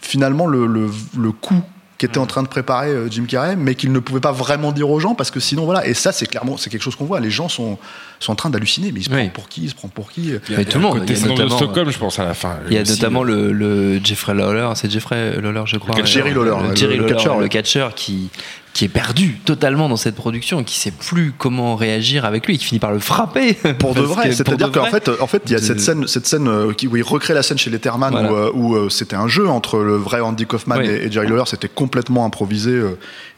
finalement, 0.00 0.46
le, 0.46 0.66
le, 0.66 0.90
le 1.16 1.32
coup 1.32 1.60
qu'était 1.98 2.18
en 2.18 2.24
train 2.26 2.42
de 2.42 2.48
préparer 2.48 2.88
euh, 2.88 3.10
Jim 3.10 3.24
Carrey, 3.28 3.56
mais 3.56 3.74
qu'il 3.74 3.92
ne 3.92 3.98
pouvait 3.98 4.20
pas 4.20 4.32
vraiment 4.32 4.72
dire 4.72 4.88
aux 4.88 5.00
gens, 5.00 5.14
parce 5.14 5.30
que 5.30 5.38
sinon, 5.38 5.66
voilà. 5.66 5.86
Et 5.86 5.92
ça, 5.92 6.12
c'est 6.12 6.24
clairement, 6.24 6.56
c'est 6.56 6.70
quelque 6.70 6.80
chose 6.82 6.96
qu'on 6.96 7.04
voit. 7.04 7.20
Les 7.20 7.30
gens 7.30 7.50
sont, 7.50 7.78
sont 8.20 8.32
en 8.32 8.36
train 8.36 8.48
d'halluciner, 8.48 8.90
mais 8.90 9.00
il 9.00 9.04
se 9.04 9.10
Oui. 9.10 9.24
prend 9.24 9.28
pour 9.30 9.48
qui? 9.50 9.64
Il 9.64 9.68
se 9.70 9.74
prend 9.74 9.88
pour 9.88 10.10
qui? 10.10 10.28
Il 10.48 10.54
y 10.54 10.60
a- 10.60 10.64
tout 10.64 10.78
le 10.78 10.84
monde, 10.84 11.00
Côté 11.00 11.12
il 11.12 11.18
y 11.20 11.24
a 11.24 11.26
notamment- 11.28 11.56
Stockholm, 11.58 11.90
je 11.90 11.98
pense, 11.98 12.18
à 12.18 12.24
la 12.24 12.32
fin. 12.32 12.56
Il 12.68 12.72
y 12.74 12.78
a 12.78 12.82
aussi, 12.82 12.92
notamment 12.92 13.22
le, 13.22 13.52
le 13.52 14.00
Jeffrey 14.02 14.34
Lawler, 14.34 14.68
c'est 14.76 14.90
Jeffrey 14.90 15.38
Lawler, 15.42 15.62
je 15.66 15.76
crois. 15.76 15.94
Jerry 16.04 16.32
Lawler, 16.32 16.54
le, 16.62 16.68
le- 16.70 16.76
Jerry 16.76 16.96
le 16.96 17.48
catcheur 17.48 17.94
qui, 17.94 18.30
qui 18.72 18.84
est 18.84 18.88
perdu 18.88 19.38
totalement 19.44 19.88
dans 19.88 19.96
cette 19.96 20.14
production, 20.14 20.62
qui 20.64 20.78
sait 20.78 20.92
plus 20.92 21.32
comment 21.36 21.74
réagir 21.76 22.24
avec 22.24 22.46
lui, 22.46 22.56
qui 22.56 22.64
finit 22.64 22.78
par 22.78 22.92
le 22.92 22.98
frapper. 23.00 23.54
Pour 23.78 23.94
de 23.94 24.00
vrai, 24.00 24.32
c'est-à-dire 24.32 24.70
qu'en 24.70 24.84
fait, 24.86 25.10
en 25.20 25.26
fait, 25.26 25.42
il 25.46 25.52
y 25.52 25.54
a 25.56 25.58
De- 25.58 25.64
cette 25.64 25.80
scène, 25.80 26.06
cette 26.06 26.26
scène 26.26 26.46
euh, 26.48 26.72
qui, 26.72 26.86
où 26.86 26.96
il 26.96 27.02
recrée 27.02 27.34
la 27.34 27.42
scène 27.42 27.58
chez 27.58 27.70
Letterman, 27.70 28.10
Voilà. 28.12 28.30
où, 28.32 28.36
euh, 28.36 28.50
où, 28.54 28.74
euh, 28.76 28.88
c'était 28.88 29.16
un 29.16 29.26
jeu 29.28 29.48
entre 29.48 29.78
le 29.78 29.96
vrai 29.96 30.20
Andy 30.20 30.46
Kaufman 30.46 30.76
Oui. 30.78 30.86
et, 30.88 31.10
Jerry 31.10 31.26
Lawler, 31.26 31.42
c'était 31.46 31.68
complètement 31.68 32.24
improvisé 32.24 32.80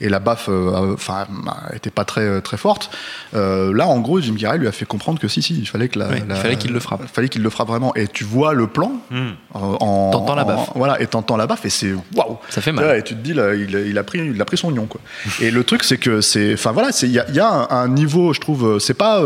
et 0.00 0.08
la 0.08 0.18
baffe, 0.18 0.48
enfin, 0.94 1.26
était 1.74 1.90
pas 1.90 2.04
très 2.04 2.40
très 2.42 2.56
forte. 2.56 2.90
Là, 3.32 3.86
en 3.86 4.00
gros, 4.00 4.20
Jim 4.20 4.34
Carrey 4.38 4.58
lui 4.58 4.68
a 4.68 4.72
fait 4.72 4.84
comprendre 4.84 5.18
que 5.18 5.28
si, 5.28 5.40
si, 5.42 5.58
il 5.58 5.66
fallait 5.66 5.88
que 5.88 5.98
la, 5.98 6.08
Oui, 6.08 6.16
il 6.22 6.26
la- 6.28 6.34
fallait 6.34 6.56
qu'il 6.56 6.72
le 6.72 6.80
frappe. 6.80 7.02
fallait 7.12 7.28
qu'il 7.28 7.42
le 7.42 7.50
frappe 7.50 7.68
vraiment. 7.68 7.94
Et 7.94 8.06
tu 8.08 8.24
vois 8.24 8.52
le 8.52 8.66
plan 8.66 8.92
hmm. 9.10 9.30
en, 9.54 10.10
T'entends 10.12 10.34
la 10.34 10.42
en- 10.44 10.46
baffe. 10.46 10.70
voilà, 10.74 11.00
et 11.00 11.06
t'entends 11.06 11.36
la 11.36 11.46
baffe 11.46 11.64
et 11.64 11.70
c'est 11.70 11.92
waouh. 12.14 12.36
Ça 12.50 12.60
fait 12.60 12.72
mal. 12.72 12.98
Et 12.98 13.02
tu 13.02 13.14
te 13.14 13.20
dis, 13.20 13.32
là, 13.34 13.54
il, 13.54 13.70
il 13.88 13.96
a 13.98 14.02
pris, 14.04 14.18
il 14.18 14.40
a 14.40 14.44
pris 14.44 14.56
son 14.56 14.70
nion, 14.70 14.86
quoi. 14.86 15.00
Et 15.40 15.50
le 15.50 15.64
truc, 15.64 15.84
c'est 15.84 15.98
que 15.98 16.20
c'est, 16.20 16.54
enfin 16.54 16.72
voilà, 16.72 16.92
c'est 16.92 17.06
il 17.06 17.12
y 17.12 17.18
a, 17.40 17.48
un, 17.48 17.68
un 17.70 17.88
niveau, 17.88 18.32
je 18.32 18.40
trouve, 18.40 18.66
euh, 18.66 18.78
c'est 18.78 18.94
pas. 18.94 19.22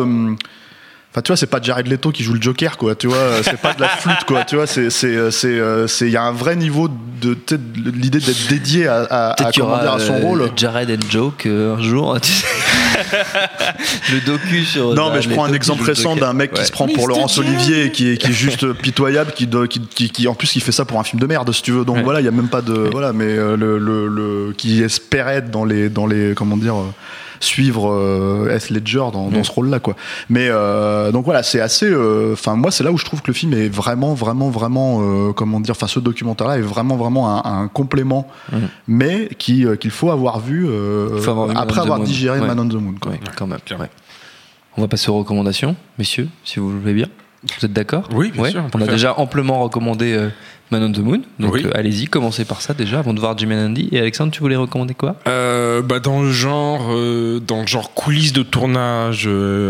Euh, 1.17 1.19
Enfin, 1.19 1.23
tu 1.23 1.29
vois, 1.33 1.37
c'est 1.39 1.47
pas 1.47 1.61
Jared 1.63 1.87
Leto 1.89 2.13
qui 2.13 2.23
joue 2.23 2.35
le 2.35 2.43
Joker, 2.43 2.77
quoi. 2.77 2.95
Tu 2.95 3.07
vois, 3.07 3.43
c'est 3.43 3.57
pas 3.57 3.73
de 3.73 3.81
la 3.81 3.89
flûte, 3.89 4.25
quoi. 4.27 4.45
Tu 4.45 4.57
vois, 4.57 4.67
c'est, 4.67 4.91
c'est, 4.91 5.07
euh, 5.17 5.31
c'est, 5.31 5.49
euh, 5.49 5.87
c'est, 5.87 6.07
il 6.07 6.13
y 6.13 6.17
a 6.17 6.23
un 6.23 6.33
vrai 6.33 6.57
niveau 6.57 6.89
de, 6.89 7.37
l'idée 7.77 8.19
d'être 8.21 8.49
dédié 8.49 8.87
à, 8.87 9.03
à, 9.05 9.43
à, 9.47 9.51
aura 9.61 9.95
à 9.95 9.99
son 9.99 10.13
euh, 10.15 10.21
rôle. 10.21 10.51
Jared 10.57 10.91
and 10.91 11.11
Joke 11.11 11.47
euh, 11.47 11.77
un 11.77 11.83
jour. 11.83 12.21
tu 12.21 12.31
sais. 12.31 12.47
le 14.13 14.21
docu 14.21 14.65
sur. 14.65 14.95
Non, 14.95 15.11
mais 15.13 15.23
je 15.23 15.29
prends 15.31 15.45
un 15.45 15.53
exemple 15.55 15.83
récent 15.85 16.17
d'un 16.17 16.33
mec 16.35 16.53
qui 16.53 16.65
se 16.65 16.73
prend 16.73 16.87
pour 16.89 17.09
Laurence 17.09 17.39
Olivier 17.39 17.87
et 17.87 17.91
qui 17.93 18.11
est, 18.11 18.17
qui 18.19 18.29
est 18.29 18.35
juste 18.35 18.73
pitoyable, 18.75 19.33
qui, 19.33 19.47
doit- 19.47 19.69
qui, 19.69 19.81
qui, 19.81 20.11
qui- 20.11 20.29
en 20.29 20.35
plus 20.35 20.49
qui 20.51 20.61
fait 20.61 20.73
ça 20.73 20.85
pour 20.85 21.01
un 21.01 21.05
film 21.05 21.21
de 21.21 21.27
merde, 21.27 21.51
si 21.53 21.63
tu 21.63 21.73
veux. 21.73 21.85
Donc 21.85 21.97
Ouais. 21.97 22.03
voilà, 22.03 22.21
il 22.21 22.25
y 22.25 22.29
a 22.29 22.33
même 22.33 22.49
pas 22.49 22.61
de 22.61 22.75
voilà, 22.93 23.13
mais 23.15 23.25
euh, 23.25 23.57
le, 23.57 23.79
le, 23.79 24.09
le- 24.09 24.53
qui 24.57 24.83
espérait 24.83 25.37
être 25.37 25.51
dans 25.51 25.65
les 25.65 25.89
dans 25.89 26.07
les 26.07 26.35
comment 26.35 26.57
dire 26.59 26.77
euh, 26.77 26.93
suivre 27.41 27.91
euh, 27.91 28.55
Heath 28.55 28.71
Ledger 28.71 29.05
dans, 29.13 29.29
dans 29.31 29.45
ce 29.45 29.51
rôle-là, 29.53 29.81
quoi. 29.81 29.95
Mais 30.29 30.49
euh, 30.51 31.13
donc 31.13 31.25
voilà, 31.25 31.43
c'est 31.43 31.61
assez. 31.61 31.87
euh, 31.87 32.33
Enfin, 32.33 32.57
moi, 32.57 32.71
c'est 32.71 32.85
là 32.85 32.93
où 32.93 32.99
je 32.99 33.05
trouve 33.05 33.23
que 33.23 33.29
le 33.29 33.35
film 33.35 33.53
est 33.55 33.69
vraiment, 33.69 34.15
vraiment, 34.15 34.51
vraiment, 34.51 35.01
euh, 35.03 35.33
comment 35.33 35.61
dire, 35.61 35.73
enfin, 35.77 35.87
ce 35.87 36.01
documentaire-là 36.01 36.59
est 36.59 36.63
vraiment, 36.63 36.97
vraiment 36.97 37.45
un, 37.45 37.63
un 37.63 37.69
complément, 37.69 38.27
mais 38.89 39.29
qui 39.39 39.65
euh, 39.67 39.77
qu'il 39.77 39.91
faut 39.91 40.11
avoir 40.11 40.41
vu, 40.41 40.67
euh, 40.69 41.19
Faut 41.21 41.31
avoir 41.31 41.51
après 41.57 41.81
avoir 41.81 42.01
digéré 42.01 42.41
Ouais. 42.41 42.47
Man 42.47 42.61
on 42.61 42.69
the 42.69 42.75
Moon. 42.75 42.95
Quoi. 43.01 43.13
Ouais, 43.13 43.21
quand 43.37 43.47
même. 43.47 43.59
On 44.77 44.83
va 44.83 44.89
passer 44.89 45.11
aux 45.11 45.19
recommandations, 45.19 45.75
messieurs, 45.99 46.29
si 46.45 46.59
vous 46.61 46.71
le 46.71 46.79
voulez 46.79 46.93
bien. 46.95 47.07
Vous 47.59 47.65
êtes 47.67 47.73
d'accord 47.73 48.09
Oui, 48.13 48.31
bien 48.33 48.43
Ouais. 48.43 48.51
sûr, 48.51 48.65
on 48.75 48.81
a 48.81 48.85
faire. 48.85 48.93
déjà 48.95 49.19
amplement 49.19 49.61
recommandé 49.63 50.13
euh, 50.13 50.29
Man 50.71 50.83
on 50.83 50.93
the 50.93 50.99
Moon. 50.99 51.23
Donc 51.39 51.55
Oui. 51.55 51.63
euh, 51.65 51.71
allez-y, 51.75 52.07
commencez 52.07 52.45
par 52.45 52.61
ça 52.61 52.75
déjà 52.75 52.99
avant 52.99 53.15
de 53.15 53.21
voir 53.21 53.37
Jim 53.39 53.51
and 53.53 53.67
Andy. 53.67 53.89
Et 53.93 53.99
Alexandre, 54.01 54.33
tu 54.33 54.41
voulais 54.41 54.57
recommander 54.57 54.95
quoi? 54.95 55.17
Euh, 55.29 55.83
bah 55.83 56.01
dans 56.01 56.23
le 56.23 56.33
genre 56.33 56.87
euh, 56.91 57.41
dans 57.41 57.61
le 57.61 57.67
genre 57.67 57.95
coulisses 57.95 58.33
de 58.33 58.43
tournage 58.43 59.29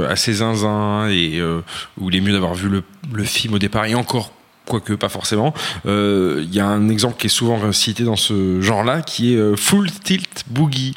assez 0.09 0.33
zinzin 0.35 1.09
et 1.09 1.41
où 2.01 2.11
il 2.11 2.17
est 2.17 2.21
mieux 2.21 2.33
d'avoir 2.33 2.55
vu 2.55 2.69
le, 2.69 2.83
le 3.13 3.25
film 3.25 3.55
au 3.55 3.59
départ 3.59 3.85
et 3.87 3.95
encore 3.95 4.33
quoique 4.67 4.95
pas 4.95 5.09
forcément 5.09 5.55
il 5.85 6.49
y 6.53 6.59
a 6.61 6.67
un 6.67 6.89
exemple 6.89 7.17
qui 7.19 7.27
est 7.27 7.31
souvent 7.31 7.71
cité 7.73 8.03
dans 8.05 8.17
ce 8.17 8.61
genre 8.61 8.83
là 8.83 9.01
qui 9.03 9.35
est 9.35 9.57
Full 9.57 9.91
Tilt 9.93 10.45
Boogie 10.49 10.97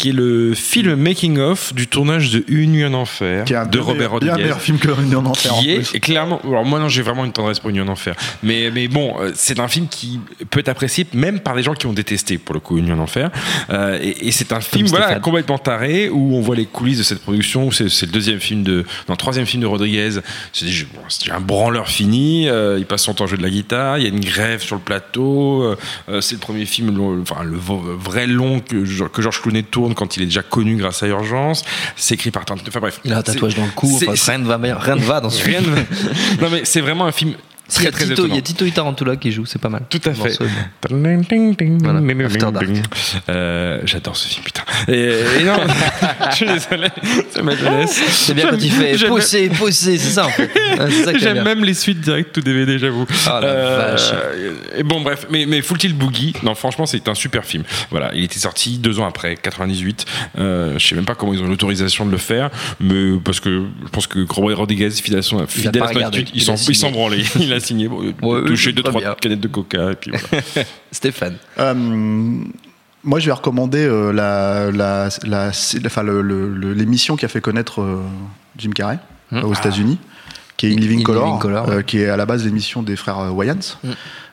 qui 0.00 0.08
est 0.08 0.12
le 0.12 0.54
film 0.54 0.94
making 0.94 1.38
of 1.38 1.74
du 1.74 1.86
tournage 1.86 2.30
de 2.30 2.42
Une 2.48 2.72
nuit 2.72 2.84
en 2.86 2.94
enfer 2.94 3.44
Qui 3.44 3.52
est 3.52 3.56
un 3.56 3.66
de 3.66 3.78
Robert 3.78 3.94
meilleur- 3.96 4.18
bien 4.20 4.28
Rodriguez 4.30 4.42
meilleur 4.44 4.60
film 4.60 4.78
que 4.78 4.88
Une 4.88 5.08
nuit 5.10 5.14
en 5.16 5.26
enfer. 5.26 5.54
en 5.54 5.60
qui 5.60 5.74
plus. 5.74 5.94
est 5.94 6.00
clairement 6.00 6.40
alors 6.42 6.64
moi 6.64 6.78
non 6.80 6.88
j'ai 6.88 7.02
vraiment 7.02 7.24
une 7.26 7.32
tendresse 7.32 7.60
pour 7.60 7.68
Une 7.70 7.76
nuit 7.76 7.82
en 7.82 7.88
enfer 7.88 8.14
mais 8.42 8.70
mais 8.72 8.88
bon 8.88 9.14
euh, 9.20 9.32
c'est 9.34 9.60
un 9.60 9.68
film 9.68 9.88
qui 9.88 10.18
peut 10.48 10.60
être 10.60 10.68
apprécié 10.70 11.06
même 11.12 11.40
par 11.40 11.54
des 11.54 11.62
gens 11.62 11.74
qui 11.74 11.86
ont 11.86 11.92
détesté 11.92 12.38
pour 12.38 12.54
le 12.54 12.60
coup 12.60 12.78
Une 12.78 12.86
nuit 12.86 12.92
en 12.92 12.98
enfer 12.98 13.30
Euh, 13.68 13.98
et, 14.00 14.28
et 14.28 14.32
c'est 14.32 14.52
un 14.52 14.60
film 14.60 14.86
voilà 14.86 15.04
Stéphane. 15.06 15.22
complètement 15.22 15.58
taré 15.58 16.08
où 16.08 16.34
on 16.36 16.40
voit 16.40 16.56
les 16.56 16.66
coulisses 16.66 16.98
de 16.98 17.02
cette 17.02 17.20
production 17.22 17.70
c'est 17.70 17.88
c'est 17.90 18.06
le 18.06 18.12
deuxième 18.12 18.40
film 18.40 18.62
de 18.62 18.78
non 19.08 19.14
le 19.14 19.16
troisième 19.16 19.44
film 19.46 19.60
de 19.62 19.66
Rodriguez 19.66 20.10
c'est 20.54 20.64
déjà 20.64 20.84
bon, 20.94 21.34
un 21.36 21.40
branleur 21.40 21.88
fini 21.88 22.48
euh, 22.48 22.76
il 22.78 22.86
passe 22.86 23.02
son 23.02 23.12
temps 23.12 23.24
à 23.24 23.26
jouer 23.26 23.36
de 23.38 23.42
la 23.42 23.50
guitare 23.50 23.98
il 23.98 24.04
y 24.04 24.06
a 24.06 24.08
une 24.08 24.24
grève 24.24 24.62
sur 24.62 24.76
le 24.76 24.80
plateau 24.82 25.62
euh, 26.08 26.20
c'est 26.22 26.36
le 26.36 26.40
premier 26.40 26.64
film 26.64 26.96
long- 26.96 27.20
enfin 27.20 27.42
le 27.44 27.56
vrai 27.56 28.26
long 28.26 28.60
que, 28.60 28.76
que 29.08 29.22
Georges 29.22 29.42
Clooney 29.42 29.62
tourne 29.62 29.89
quand 29.94 30.16
il 30.16 30.22
est 30.22 30.26
déjà 30.26 30.42
connu 30.42 30.76
grâce 30.76 31.02
à 31.02 31.06
Urgence 31.06 31.64
c'est 31.96 32.14
écrit 32.14 32.30
par 32.30 32.44
Tarantino 32.44 32.68
enfin 32.68 32.80
bref 32.80 33.00
Il 33.04 33.12
a 33.12 33.18
un 33.18 33.22
tatouage 33.22 33.54
dans 33.54 33.64
le 33.64 33.70
cou. 33.72 33.90
Enfin, 33.96 34.12
rien 34.32 34.38
ne 34.38 34.46
va, 34.46 34.56
rien 34.56 34.96
ne 34.96 35.00
va 35.00 35.20
dans 35.20 35.30
ce 35.30 35.42
film. 35.42 35.74
non 36.40 36.48
mais 36.50 36.64
c'est 36.64 36.80
vraiment 36.80 37.06
un 37.06 37.12
film 37.12 37.34
Il 37.78 37.84
y, 37.84 37.90
Tito, 37.92 38.26
il 38.26 38.34
y 38.34 38.38
a 38.38 38.42
Tito 38.42 38.64
et 38.64 38.70
Tarantula 38.70 39.16
qui 39.16 39.32
joue, 39.32 39.46
c'est 39.46 39.60
pas 39.60 39.68
mal. 39.68 39.82
Tout 39.88 40.00
à 40.04 40.12
fait. 40.12 40.38
Voilà. 41.82 42.00
Euh, 43.28 43.80
J'adore 43.84 44.16
ce 44.16 44.28
film, 44.28 44.44
putain. 44.44 44.62
Et, 44.88 45.12
et 45.40 45.44
non, 45.44 45.56
je 46.30 46.36
suis 46.36 46.46
désolé, 46.46 46.88
c'est 47.30 47.42
ma 47.42 47.56
jeunesse. 47.56 48.00
C'est 48.10 48.34
bien 48.34 48.50
quand 48.50 48.56
il 48.60 48.70
fait 48.70 49.06
pousser, 49.06 49.48
pousser, 49.50 49.98
c'est 49.98 50.10
ça 50.10 50.26
en 50.26 50.30
fait. 50.30 50.50
J'aime 51.18 51.44
même 51.44 51.64
les 51.64 51.74
suites 51.74 52.00
direct 52.00 52.32
tout 52.32 52.40
DVD, 52.40 52.78
j'avoue. 52.78 53.06
Ah, 53.26 53.40
la 53.40 53.54
vache. 53.54 54.10
Et 54.76 54.82
bon, 54.82 55.00
bref, 55.00 55.26
mais, 55.30 55.46
mais 55.46 55.62
Full 55.62 55.78
Tilt 55.78 55.96
Boogie, 55.96 56.34
non, 56.42 56.54
franchement, 56.54 56.86
c'est 56.86 57.08
un 57.08 57.14
super 57.14 57.44
film. 57.44 57.64
Voilà, 57.90 58.10
il 58.14 58.24
était 58.24 58.38
sorti 58.38 58.78
deux 58.78 58.98
ans 59.00 59.06
après, 59.06 59.36
98. 59.36 60.04
Euh, 60.38 60.78
je 60.78 60.86
sais 60.86 60.94
même 60.94 61.04
pas 61.04 61.14
comment 61.14 61.34
ils 61.34 61.42
ont 61.42 61.46
l'autorisation 61.46 62.06
de 62.06 62.10
le 62.10 62.18
faire, 62.18 62.50
mais 62.80 63.18
parce 63.22 63.40
que 63.40 63.64
je 63.84 63.88
pense 63.90 64.06
que 64.06 64.24
Robert 64.28 64.58
Rodriguez, 64.58 64.90
fidèle 64.90 65.20
à 65.20 65.22
son, 65.22 65.46
fidèle 65.46 65.72
pas 65.72 65.86
à 65.86 65.88
son 65.88 65.94
regardé, 65.94 66.18
attitude, 66.18 66.36
il 66.36 66.42
il 67.40 67.52
a 67.52 67.59
a 67.62 67.66
signé, 67.66 67.88
bon, 67.88 68.12
Ouais, 68.22 68.44
touché 68.46 68.72
deux, 68.72 68.82
trois 68.82 69.00
bien. 69.00 69.14
canettes 69.20 69.40
de 69.40 69.48
coca, 69.48 69.92
et 69.92 69.96
puis 69.96 70.10
voilà. 70.10 70.44
Stéphane. 70.92 71.36
Euh, 71.58 71.74
moi, 73.02 73.18
je 73.18 73.26
vais 73.26 73.32
recommander 73.32 73.84
euh, 73.84 74.12
la, 74.12 74.70
la, 74.70 75.08
la, 75.24 75.50
enfin, 75.86 76.02
le- 76.02 76.20
le- 76.22 76.52
le- 76.54 76.72
l'émission 76.74 77.16
qui 77.16 77.24
a 77.24 77.28
fait 77.28 77.40
connaître 77.40 77.80
euh, 77.80 78.02
Jim 78.58 78.70
Carrey 78.74 78.98
euh, 79.32 79.42
aux 79.42 79.54
États-Unis, 79.54 79.98
qui 80.60 80.66
est 80.66 80.70
In 80.70 80.76
In 80.76 80.80
Living 80.80 80.98
Living 80.98 81.38
Color, 81.38 81.70
euh, 81.70 81.80
qui 81.82 82.00
est 82.00 82.08
à 82.08 82.18
la 82.18 82.26
base 82.26 82.44
l'émission 82.44 82.82
des 82.82 82.94
frères 82.96 83.18
euh, 83.18 83.30
Wayans. 83.30 83.78
Hmm. 83.82 83.90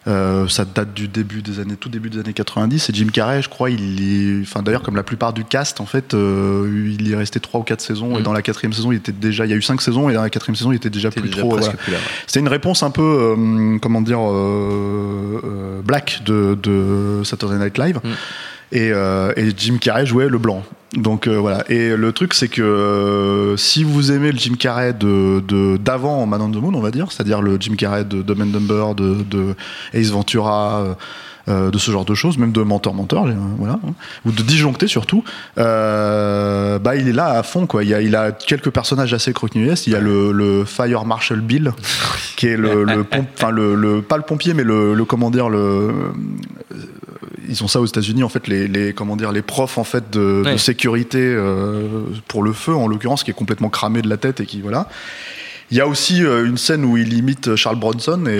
Euh, 0.08 0.48
ça 0.48 0.66
date 0.66 0.94
du 0.94 1.08
début 1.08 1.42
des 1.42 1.60
années, 1.60 1.76
tout 1.76 1.90
début 1.90 2.10
des 2.10 2.20
années 2.20 2.34
90. 2.34 2.90
Et 2.90 2.94
Jim 2.94 3.08
Carrey, 3.12 3.42
je 3.42 3.50
crois, 3.50 3.70
il 3.70 4.02
est, 4.02 4.42
enfin 4.42 4.62
d'ailleurs 4.62 4.82
comme 4.82 4.96
la 4.96 5.04
plupart 5.04 5.32
du 5.34 5.44
cast, 5.46 5.80
en 5.82 5.86
fait, 5.86 6.14
euh, 6.14 6.96
il 7.00 7.08
y 7.08 7.14
est 7.14 7.16
resté 7.16 7.40
trois 7.40 7.60
ou 7.62 7.64
quatre 7.64 7.82
saisons. 7.82 8.18
Et 8.18 8.20
Mm. 8.20 8.24
dans 8.24 8.34
la 8.34 8.42
quatrième 8.42 8.74
saison, 8.74 8.92
il 8.92 8.98
était 8.98 9.12
déjà, 9.14 9.46
il 9.46 9.52
y 9.52 9.54
a 9.54 9.58
eu 9.58 9.62
cinq 9.62 9.82
saisons, 9.82 10.10
et 10.10 10.14
dans 10.14 10.22
la 10.22 10.30
quatrième 10.30 10.56
saison, 10.56 10.72
il 10.72 10.76
était 10.76 10.90
déjà 10.90 11.12
plus 11.12 11.22
déjà 11.22 11.40
trop. 11.40 11.50
voilà. 11.50 11.68
ouais. 11.68 11.74
C'était 12.26 12.40
une 12.42 12.48
réponse 12.48 12.84
un 12.84 12.92
peu, 12.92 13.36
comment 13.82 14.02
dire, 14.02 14.20
black 15.84 16.22
de, 16.26 16.58
de 16.62 17.22
Saturday 17.24 17.58
Night 17.58 17.78
Live. 17.78 18.00
Mm. 18.04 18.10
Et, 18.74 18.92
euh, 18.92 19.32
et 19.38 19.52
Jim 19.56 19.78
Carrey 19.80 20.06
jouait 20.06 20.28
le 20.28 20.38
blanc. 20.38 20.64
Donc 20.96 21.28
euh, 21.28 21.36
voilà. 21.38 21.70
Et 21.70 21.96
le 21.96 22.12
truc, 22.14 22.34
c'est 22.34 22.48
que 22.48 22.62
euh, 22.62 23.58
si 23.58 23.84
vous 23.84 24.12
aimez 24.12 24.32
le 24.32 24.38
Jim 24.38 24.56
Carrey 24.58 24.94
de 24.94 25.44
de- 25.46 25.78
d'avant 25.78 26.26
Man 26.26 26.42
on 26.42 26.50
the 26.50 26.56
Moon, 26.56 26.74
on 26.74 26.80
va 26.80 26.92
dire, 26.92 27.12
c'est-à-dire 27.12 27.42
le 27.42 27.58
Jim 27.60 27.76
Carrey 27.76 28.06
de 28.06 28.20
and 28.20 28.46
Dumber, 28.46 28.96
de, 28.96 29.18
de 29.24 29.56
Ace 29.94 30.12
Ventura. 30.12 30.96
euh, 31.50 31.72
de 31.72 31.78
ce 31.78 31.92
genre 31.92 32.04
de 32.04 32.14
choses, 32.14 32.38
même 32.38 32.52
de 32.52 32.62
menteur, 32.62 32.94
euh, 32.94 33.32
voilà, 33.58 33.80
hein, 33.86 33.94
ou 34.26 34.34
de 34.34 34.44
disjoncté 34.44 34.88
surtout. 34.88 35.24
Bah 35.56 36.96
il 36.98 37.08
est 37.08 37.14
là 37.14 37.38
à 37.38 37.44
fond 37.44 37.68
quoi. 37.68 37.86
Il 37.86 37.90
y 37.90 38.16
a, 38.16 38.32
quelques 38.34 38.70
personnages 38.70 39.14
assez 39.14 39.32
croquignolesques. 39.32 39.88
Il 39.88 39.94
y 39.94 39.96
a 39.96 40.02
le, 40.02 40.66
Fire 40.66 41.06
Marshal 41.06 41.40
Bill, 41.40 41.72
qui 42.36 42.48
est 42.48 42.58
le, 42.58 42.84
le 42.84 43.06
pompe, 43.06 43.30
le, 43.52 44.02
pas 44.02 44.18
le 44.18 44.24
pompier, 44.24 44.54
mais 44.54 44.64
le, 44.64 44.94
le 44.94 45.06
comment 45.06 45.32
dire 45.32 45.48
le 45.48 45.92
ils 47.48 47.64
ont 47.64 47.68
ça 47.68 47.80
aux 47.80 47.86
États-Unis 47.86 48.24
en 48.24 48.30
fait 48.30 48.48
les, 48.48 48.68
les 48.68 48.94
comment 48.94 49.16
dire 49.16 49.32
les 49.32 49.42
profs 49.42 49.78
en 49.78 49.84
fait 49.84 50.10
de, 50.10 50.44
de 50.46 50.58
sécurité 50.58 51.20
euh, 51.22 52.04
pour 52.28 52.44
le 52.44 52.54
feu 52.54 52.76
en 52.76 52.88
l'occurrence 52.88 53.24
qui 53.24 53.32
est 53.32 53.36
complètement 53.36 53.70
cramé 53.70 54.02
de 54.02 54.10
la 54.10 54.18
tête 54.18 54.40
et 54.40 54.46
qui 54.46 54.62
voilà. 54.62 54.88
Il 55.70 55.76
y 55.78 55.82
a 55.82 55.88
aussi 55.88 56.24
euh, 56.24 56.46
une 56.46 56.58
scène 56.58 56.86
où 56.86 56.96
il 56.96 57.12
imite 57.14 57.58
Charles 57.58 57.76
Bronson 57.76 58.24
et, 58.26 58.38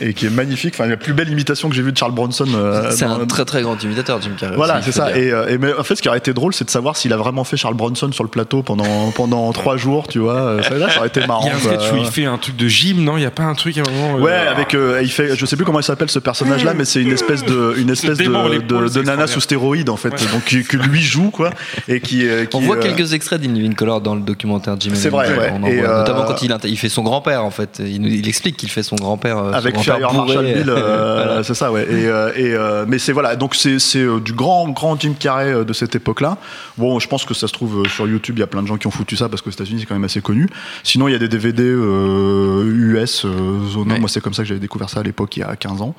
et 0.00 0.14
qui 0.14 0.26
est 0.26 0.30
magnifique. 0.30 0.74
Enfin, 0.78 0.88
la 0.88 0.96
plus 0.96 1.12
belle 1.12 1.28
imitation 1.28 1.68
que 1.68 1.74
j'ai 1.74 1.82
vue 1.82 1.90
de 1.90 1.96
Charles 1.96 2.12
Bronson. 2.14 2.46
euh, 2.54 2.92
C'est 2.92 3.04
un 3.06 3.26
très 3.26 3.44
très 3.44 3.62
grand 3.62 3.82
imitateur, 3.82 4.22
Jim 4.22 4.30
Carrey. 4.38 4.54
voilà, 4.54 4.80
c'est 4.80 4.92
ça. 4.92 5.16
Et, 5.18 5.32
euh, 5.32 5.48
et 5.48 5.58
mais 5.58 5.72
en 5.74 5.82
fait, 5.82 5.96
ce 5.96 6.02
qui 6.02 6.08
aurait 6.08 6.18
été 6.18 6.32
drôle, 6.32 6.54
c'est 6.54 6.64
de 6.64 6.70
savoir 6.70 6.96
s'il 6.96 7.12
a 7.12 7.16
vraiment 7.16 7.42
fait 7.42 7.56
Charles 7.56 7.74
Bronson 7.74 8.12
sur 8.12 8.22
le 8.22 8.30
plateau 8.30 8.62
pendant 8.62 9.10
pendant 9.16 9.50
trois 9.52 9.76
jours, 9.76 10.06
tu 10.06 10.20
vois. 10.20 10.34
Euh, 10.36 10.62
Ça, 10.62 10.74
là, 10.78 10.90
ça 10.90 10.98
aurait 10.98 11.08
été 11.08 11.26
marrant. 11.26 11.42
Il 11.44 11.48
y 11.48 11.50
a 11.50 11.56
un 11.56 11.58
sketch 11.58 11.92
où 11.92 11.96
il 11.96 12.06
fait 12.06 12.24
un 12.26 12.38
truc 12.38 12.54
de 12.56 12.68
gym, 12.68 13.02
non? 13.02 13.16
Il 13.16 13.24
y 13.24 13.26
a 13.26 13.32
pas 13.32 13.42
un 13.42 13.54
truc 13.54 13.76
à 13.78 13.80
un 13.80 13.90
moment 13.92 14.18
euh, 14.18 14.20
Ouais, 14.22 14.32
avec 14.32 14.74
euh, 14.74 15.00
il 15.02 15.10
fait, 15.10 15.34
je 15.36 15.46
sais 15.46 15.56
plus 15.56 15.64
comment 15.64 15.80
il 15.80 15.84
s'appelle 15.84 16.08
ce 16.10 16.20
personnage-là, 16.20 16.72
mais 16.74 16.84
c'est 16.84 17.02
une 17.02 17.10
espèce 17.12 17.44
de, 17.44 17.74
une 17.78 17.90
espèce 17.90 18.18
de, 18.18 18.24
de, 18.60 18.88
de 18.88 19.02
nana 19.02 19.26
sous 19.26 19.40
stéroïdes 19.40 19.90
en 19.90 19.96
fait, 19.96 20.10
Ouais. 20.10 20.30
donc 20.32 20.44
qui- 20.44 20.62
que 20.62 20.76
lui 20.76 21.02
joue 21.02 21.30
quoi, 21.30 21.50
et 21.88 22.00
qui, 22.00 22.28
euh, 22.28 22.44
qui 22.44 22.56
On 22.56 22.60
voit 22.60 22.76
euh, 22.76 22.80
quelques 22.80 23.12
extraits 23.12 23.40
d'In 23.40 23.52
Living 23.52 23.74
Color 23.74 24.00
dans 24.02 24.14
le 24.14 24.20
documentaire 24.20 24.76
Jim 24.78 24.92
C'est 24.94 25.08
vrai, 25.08 25.28
ouais. 25.36 25.50
On 25.52 25.64
en 25.64 25.66
Et, 25.66 25.80
voit, 25.80 25.88
euh, 25.88 25.98
Notamment 25.98 26.22
quand 26.24 26.43
il, 26.44 26.76
fait 26.78 26.88
son 26.88 27.02
grand-père 27.02 27.44
en 27.44 27.50
fait. 27.50 27.80
Il, 27.84 28.28
explique 28.28 28.56
qu'il 28.56 28.70
fait 28.70 28.82
son 28.82 28.96
grand-père. 28.96 29.38
euh, 29.38 29.52
avec 29.52 29.74
grand-père 29.74 29.98
Fire. 29.98 30.14
Marshall 30.14 30.44
Bill, 30.44 30.70
euh, 30.70 31.22
Voilà. 31.24 31.42
c'est 31.44 31.54
ça, 31.54 31.70
ouais. 31.72 31.82
Et, 31.84 32.06
euh, 32.06 32.82
et, 32.84 32.86
mais 32.88 32.98
c'est 32.98 33.12
voilà, 33.12 33.36
donc 33.36 33.54
c'est 33.54 33.78
du 34.20 34.32
grand 34.32 34.68
grand 34.68 34.98
Jim 34.98 35.14
Carrey 35.18 35.64
de 35.64 35.72
cette 35.72 35.94
époque-là. 35.94 36.38
Bon, 36.78 36.98
je 36.98 37.08
pense 37.08 37.24
que 37.24 37.34
ça 37.34 37.48
se 37.48 37.52
trouve 37.52 37.86
sur 37.88 38.06
YouTube, 38.06 38.36
il 38.38 38.40
y 38.40 38.44
a 38.44 38.46
plein 38.46 38.62
de 38.62 38.66
gens 38.66 38.76
qui 38.76 38.86
ont 38.86 38.92
foutu 38.92 39.16
ça 39.16 39.28
parce 39.28 39.42
qu'aux 39.42 39.50
États-Unis 39.50 39.80
c'est 39.80 39.86
quand 39.86 39.94
même 39.94 40.04
assez 40.04 40.20
connu. 40.20 40.48
Sinon, 40.82 41.08
il 41.08 41.12
y 41.12 41.16
a 41.16 41.18
des 41.18 41.28
DVD 41.28 41.62
US, 41.62 43.26
Zona. 43.72 43.94
Ouais. 43.94 44.00
Moi, 44.00 44.08
c'est 44.08 44.20
comme 44.20 44.34
ça 44.34 44.42
que 44.42 44.48
j'avais 44.48 44.60
découvert 44.60 44.90
ça 44.90 45.00
à 45.00 45.02
l'époque, 45.02 45.36
il 45.36 45.40
y 45.40 45.42
a 45.42 45.56
15 45.56 45.82
ans. 45.82 45.94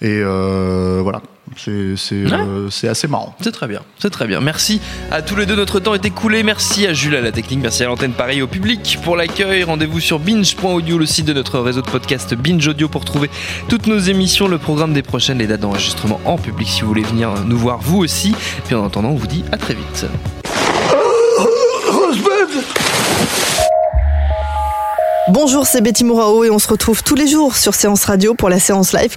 Et 0.00 0.22
voilà, 0.22 1.22
c'est 1.56 1.72
euh, 2.12 2.68
c'est 2.70 2.88
assez 2.88 3.08
marrant. 3.08 3.34
C'est 3.40 3.52
très 3.52 3.68
bien, 3.68 3.80
c'est 3.98 4.10
très 4.10 4.26
bien. 4.26 4.40
Merci 4.40 4.80
à 5.10 5.22
tous 5.22 5.36
les 5.36 5.46
deux, 5.46 5.56
notre 5.56 5.80
temps 5.80 5.94
est 5.94 6.04
écoulé. 6.04 6.42
Merci 6.42 6.86
à 6.86 6.92
Jules 6.92 7.16
à 7.16 7.20
la 7.20 7.32
technique, 7.32 7.60
merci 7.60 7.84
à 7.84 7.86
l'antenne 7.86 8.12
Paris 8.12 8.42
au 8.42 8.46
public 8.46 8.98
pour 9.04 9.16
l'accueil. 9.16 9.64
Rendez-vous 9.64 10.00
sur 10.00 10.18
binge.audio, 10.18 10.98
le 10.98 11.06
site 11.06 11.26
de 11.26 11.32
notre 11.32 11.58
réseau 11.60 11.82
de 11.82 11.90
podcast 11.90 12.34
Binge 12.34 12.66
Audio 12.66 12.88
pour 12.88 13.04
trouver 13.04 13.30
toutes 13.68 13.86
nos 13.86 13.98
émissions, 13.98 14.48
le 14.48 14.58
programme 14.58 14.92
des 14.92 15.02
prochaines, 15.02 15.38
les 15.38 15.46
dates 15.46 15.60
d'enregistrement 15.60 16.20
en 16.24 16.36
public 16.36 16.68
si 16.68 16.82
vous 16.82 16.88
voulez 16.88 17.02
venir 17.02 17.32
nous 17.44 17.58
voir 17.58 17.78
vous 17.78 17.98
aussi. 17.98 18.34
Puis 18.64 18.74
en 18.74 18.84
attendant, 18.86 19.10
on 19.10 19.16
vous 19.16 19.26
dit 19.26 19.44
à 19.52 19.56
très 19.56 19.74
vite. 19.74 20.06
Bonjour, 25.28 25.66
c'est 25.66 25.80
Betty 25.80 26.04
Mourao 26.04 26.44
et 26.44 26.50
on 26.50 26.60
se 26.60 26.68
retrouve 26.68 27.02
tous 27.02 27.16
les 27.16 27.26
jours 27.26 27.56
sur 27.56 27.74
Séance 27.74 28.04
Radio 28.04 28.34
pour 28.34 28.48
la 28.48 28.60
séance 28.60 28.92
live. 28.92 29.16